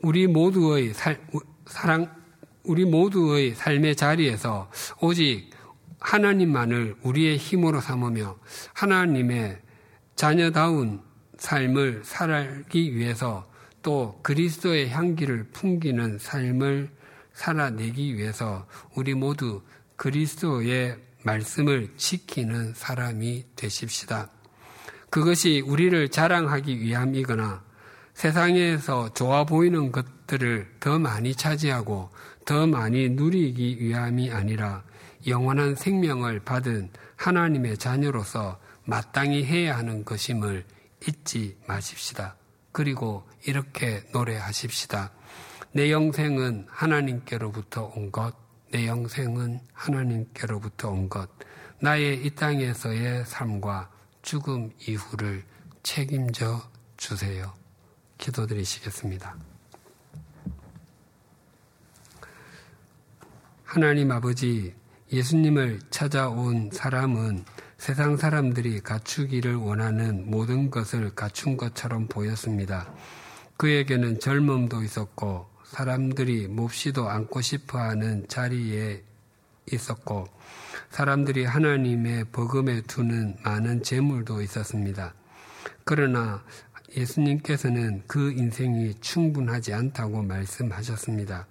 우리 0.03 0.27
모두의 0.27 0.93
살, 0.93 1.17
사랑 1.65 2.13
우리 2.63 2.83
모두의 2.83 3.55
삶의 3.55 3.95
자리에서 3.95 4.69
오직 4.99 5.49
하나님만을 6.01 6.97
우리의 7.03 7.37
힘으로 7.37 7.79
삼으며 7.79 8.37
하나님의 8.73 9.59
자녀다운 10.15 11.01
삶을 11.37 12.01
살기 12.03 12.95
위해서 12.97 13.49
또 13.81 14.19
그리스도의 14.23 14.89
향기를 14.89 15.45
풍기는 15.53 16.17
삶을 16.19 16.89
살아내기 17.33 18.17
위해서 18.17 18.67
우리 18.95 19.13
모두 19.13 19.61
그리스도의 19.95 20.97
말씀을 21.23 21.93
지키는 21.95 22.73
사람이 22.73 23.45
되십시다. 23.55 24.29
그것이 25.09 25.61
우리를 25.65 26.09
자랑하기 26.09 26.81
위함이거나 26.81 27.63
세상에서 28.13 29.13
좋아 29.13 29.43
보이는 29.43 29.91
것들을 29.91 30.75
더 30.79 30.99
많이 30.99 31.35
차지하고 31.35 32.09
더 32.45 32.67
많이 32.67 33.09
누리기 33.09 33.77
위함이 33.79 34.31
아니라 34.31 34.83
영원한 35.27 35.75
생명을 35.75 36.41
받은 36.41 36.91
하나님의 37.15 37.77
자녀로서 37.77 38.59
마땅히 38.85 39.45
해야 39.45 39.77
하는 39.77 40.03
것임을 40.03 40.65
잊지 41.07 41.57
마십시다. 41.67 42.35
그리고 42.71 43.23
이렇게 43.45 44.03
노래하십시다. 44.11 45.11
내 45.71 45.91
영생은 45.91 46.67
하나님께로부터 46.69 47.91
온 47.95 48.11
것, 48.11 48.35
내 48.71 48.87
영생은 48.87 49.59
하나님께로부터 49.73 50.89
온 50.89 51.09
것, 51.09 51.29
나의 51.79 52.25
이 52.25 52.29
땅에서의 52.31 53.25
삶과 53.25 53.89
죽음 54.21 54.71
이후를 54.87 55.43
책임져 55.83 56.61
주세요. 56.97 57.62
기도드리시겠습니다. 58.23 59.35
하나님 63.65 64.11
아버지, 64.11 64.73
예수님을 65.11 65.79
찾아온 65.89 66.69
사람은 66.71 67.43
세상 67.77 68.15
사람들이 68.15 68.79
갖추기를 68.79 69.55
원하는 69.55 70.29
모든 70.29 70.71
것을 70.71 71.13
갖춘 71.15 71.57
것처럼 71.57 72.07
보였습니다. 72.07 72.93
그에게는 73.57 74.19
젊음도 74.19 74.83
있었고 74.83 75.49
사람들이 75.65 76.47
몹시도 76.47 77.09
안고 77.09 77.41
싶어 77.41 77.79
하는 77.79 78.25
자리에 78.27 79.03
있었고 79.71 80.27
사람들이 80.91 81.45
하나님의 81.45 82.25
버금에 82.31 82.81
두는 82.81 83.37
많은 83.43 83.83
재물도 83.83 84.41
있었습니다. 84.43 85.13
그러나 85.83 86.43
예수님께서는 86.95 88.03
그 88.07 88.31
인생이 88.31 88.93
충분하지 89.01 89.73
않다고 89.73 90.23
말씀하셨습니다. 90.23 91.47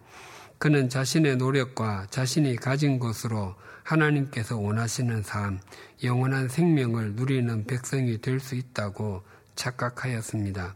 그는 0.59 0.89
자신의 0.89 1.37
노력과 1.37 2.07
자신이 2.11 2.57
가진 2.57 2.99
것으로 2.99 3.55
하나님께서 3.83 4.57
원하시는 4.57 5.23
삶, 5.23 5.59
영원한 6.05 6.49
생명을 6.49 7.15
누리는 7.15 7.67
백성이 7.67 8.21
될 8.21 8.39
수 8.39 8.55
있다고 8.55 9.23
착각하였습니다. 9.57 10.75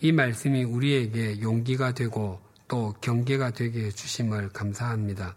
이 0.00 0.12
말씀이 0.12 0.64
우리에게 0.64 1.42
용기가 1.42 1.92
되고 1.92 2.40
또 2.66 2.94
경계가 3.00 3.50
되게 3.50 3.84
해주심을 3.86 4.50
감사합니다. 4.50 5.36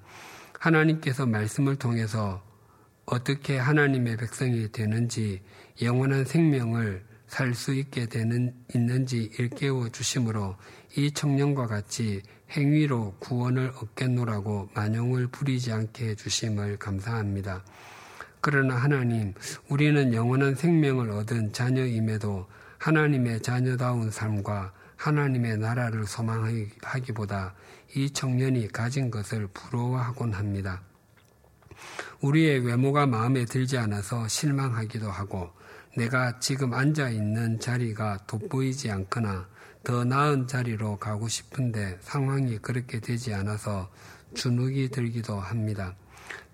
하나님께서 0.59 1.25
말씀을 1.25 1.75
통해서 1.75 2.41
어떻게 3.05 3.57
하나님의 3.57 4.15
백성이 4.15 4.71
되는지 4.71 5.41
영원한 5.81 6.23
생명을 6.23 7.03
살 7.33 7.55
수 7.55 7.73
있게 7.73 8.05
되는 8.05 8.53
있는지 8.75 9.31
일깨워 9.39 9.89
주심으로 9.89 10.55
이 10.95 11.11
청년과 11.11 11.65
같이 11.65 12.21
행위로 12.51 13.15
구원을 13.17 13.73
얻겠노라고 13.75 14.69
만용을 14.75 15.25
부리지 15.25 15.71
않게 15.71 16.09
해 16.09 16.15
주심을 16.15 16.77
감사합니다. 16.77 17.65
그러나 18.39 18.75
하나님, 18.75 19.33
우리는 19.67 20.13
영원한 20.13 20.53
생명을 20.53 21.09
얻은 21.09 21.53
자녀임에도 21.53 22.47
하나님의 22.77 23.41
자녀다운 23.41 24.11
삶과 24.11 24.71
하나님의 24.95 25.57
나라를 25.57 26.05
소망하기보다 26.05 27.55
이 27.95 28.11
청년이 28.11 28.67
가진 28.67 29.09
것을 29.09 29.47
부러워하곤 29.47 30.33
합니다. 30.33 30.83
우리의 32.21 32.59
외모가 32.59 33.07
마음에 33.07 33.45
들지 33.45 33.79
않아서 33.79 34.27
실망하기도 34.27 35.09
하고 35.09 35.49
내가 35.95 36.39
지금 36.39 36.73
앉아 36.73 37.09
있는 37.09 37.59
자리가 37.59 38.25
돋보이지 38.25 38.89
않거나 38.89 39.47
더 39.83 40.03
나은 40.03 40.47
자리로 40.47 40.97
가고 40.97 41.27
싶은데 41.27 41.97
상황이 42.01 42.57
그렇게 42.57 42.99
되지 42.99 43.33
않아서 43.33 43.91
주눅이 44.33 44.89
들기도 44.89 45.39
합니다. 45.39 45.95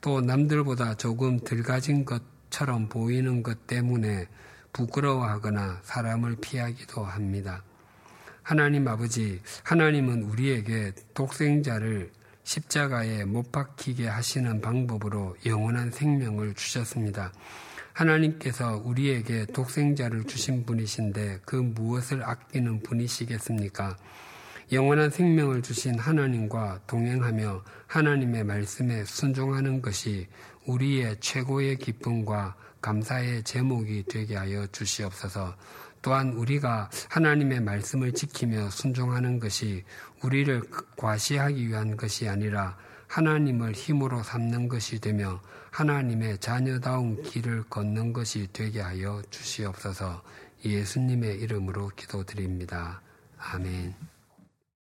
또 0.01 0.19
남들보다 0.19 0.95
조금 0.95 1.39
덜 1.39 1.63
가진 1.63 2.05
것처럼 2.05 2.89
보이는 2.89 3.43
것 3.43 3.67
때문에 3.67 4.27
부끄러워하거나 4.73 5.81
사람을 5.83 6.37
피하기도 6.41 7.03
합니다. 7.03 7.63
하나님 8.41 8.87
아버지, 8.87 9.41
하나님은 9.63 10.23
우리에게 10.23 10.93
독생자를 11.13 12.11
십자가에 12.43 13.25
못 13.25 13.51
박히게 13.51 14.07
하시는 14.07 14.59
방법으로 14.59 15.37
영원한 15.45 15.91
생명을 15.91 16.55
주셨습니다. 16.55 17.31
하나님께서 17.99 18.81
우리에게 18.85 19.45
독생자를 19.47 20.23
주신 20.23 20.65
분이신데 20.65 21.41
그 21.43 21.57
무엇을 21.57 22.23
아끼는 22.23 22.81
분이시겠습니까? 22.81 23.97
영원한 24.71 25.09
생명을 25.09 25.61
주신 25.61 25.99
하나님과 25.99 26.81
동행하며 26.87 27.63
하나님의 27.87 28.45
말씀에 28.45 29.03
순종하는 29.03 29.81
것이 29.81 30.27
우리의 30.65 31.17
최고의 31.19 31.77
기쁨과 31.77 32.55
감사의 32.81 33.43
제목이 33.43 34.05
되게 34.07 34.37
하여 34.37 34.65
주시옵소서. 34.67 35.55
또한 36.01 36.31
우리가 36.31 36.89
하나님의 37.09 37.59
말씀을 37.59 38.13
지키며 38.13 38.69
순종하는 38.69 39.39
것이 39.41 39.83
우리를 40.23 40.61
과시하기 40.95 41.67
위한 41.67 41.97
것이 41.97 42.29
아니라 42.29 42.77
하나님을 43.07 43.73
힘으로 43.73 44.23
삼는 44.23 44.69
것이 44.69 45.01
되며 45.01 45.41
하나님의 45.71 46.39
자녀다운 46.39 47.21
길을 47.23 47.63
걷는 47.69 48.13
것이 48.13 48.47
되게 48.51 48.81
하여 48.81 49.21
주시옵소서 49.29 50.21
예수님의 50.65 51.39
이름으로 51.39 51.89
기도드립니다. 51.95 53.01
아멘. 53.37 54.18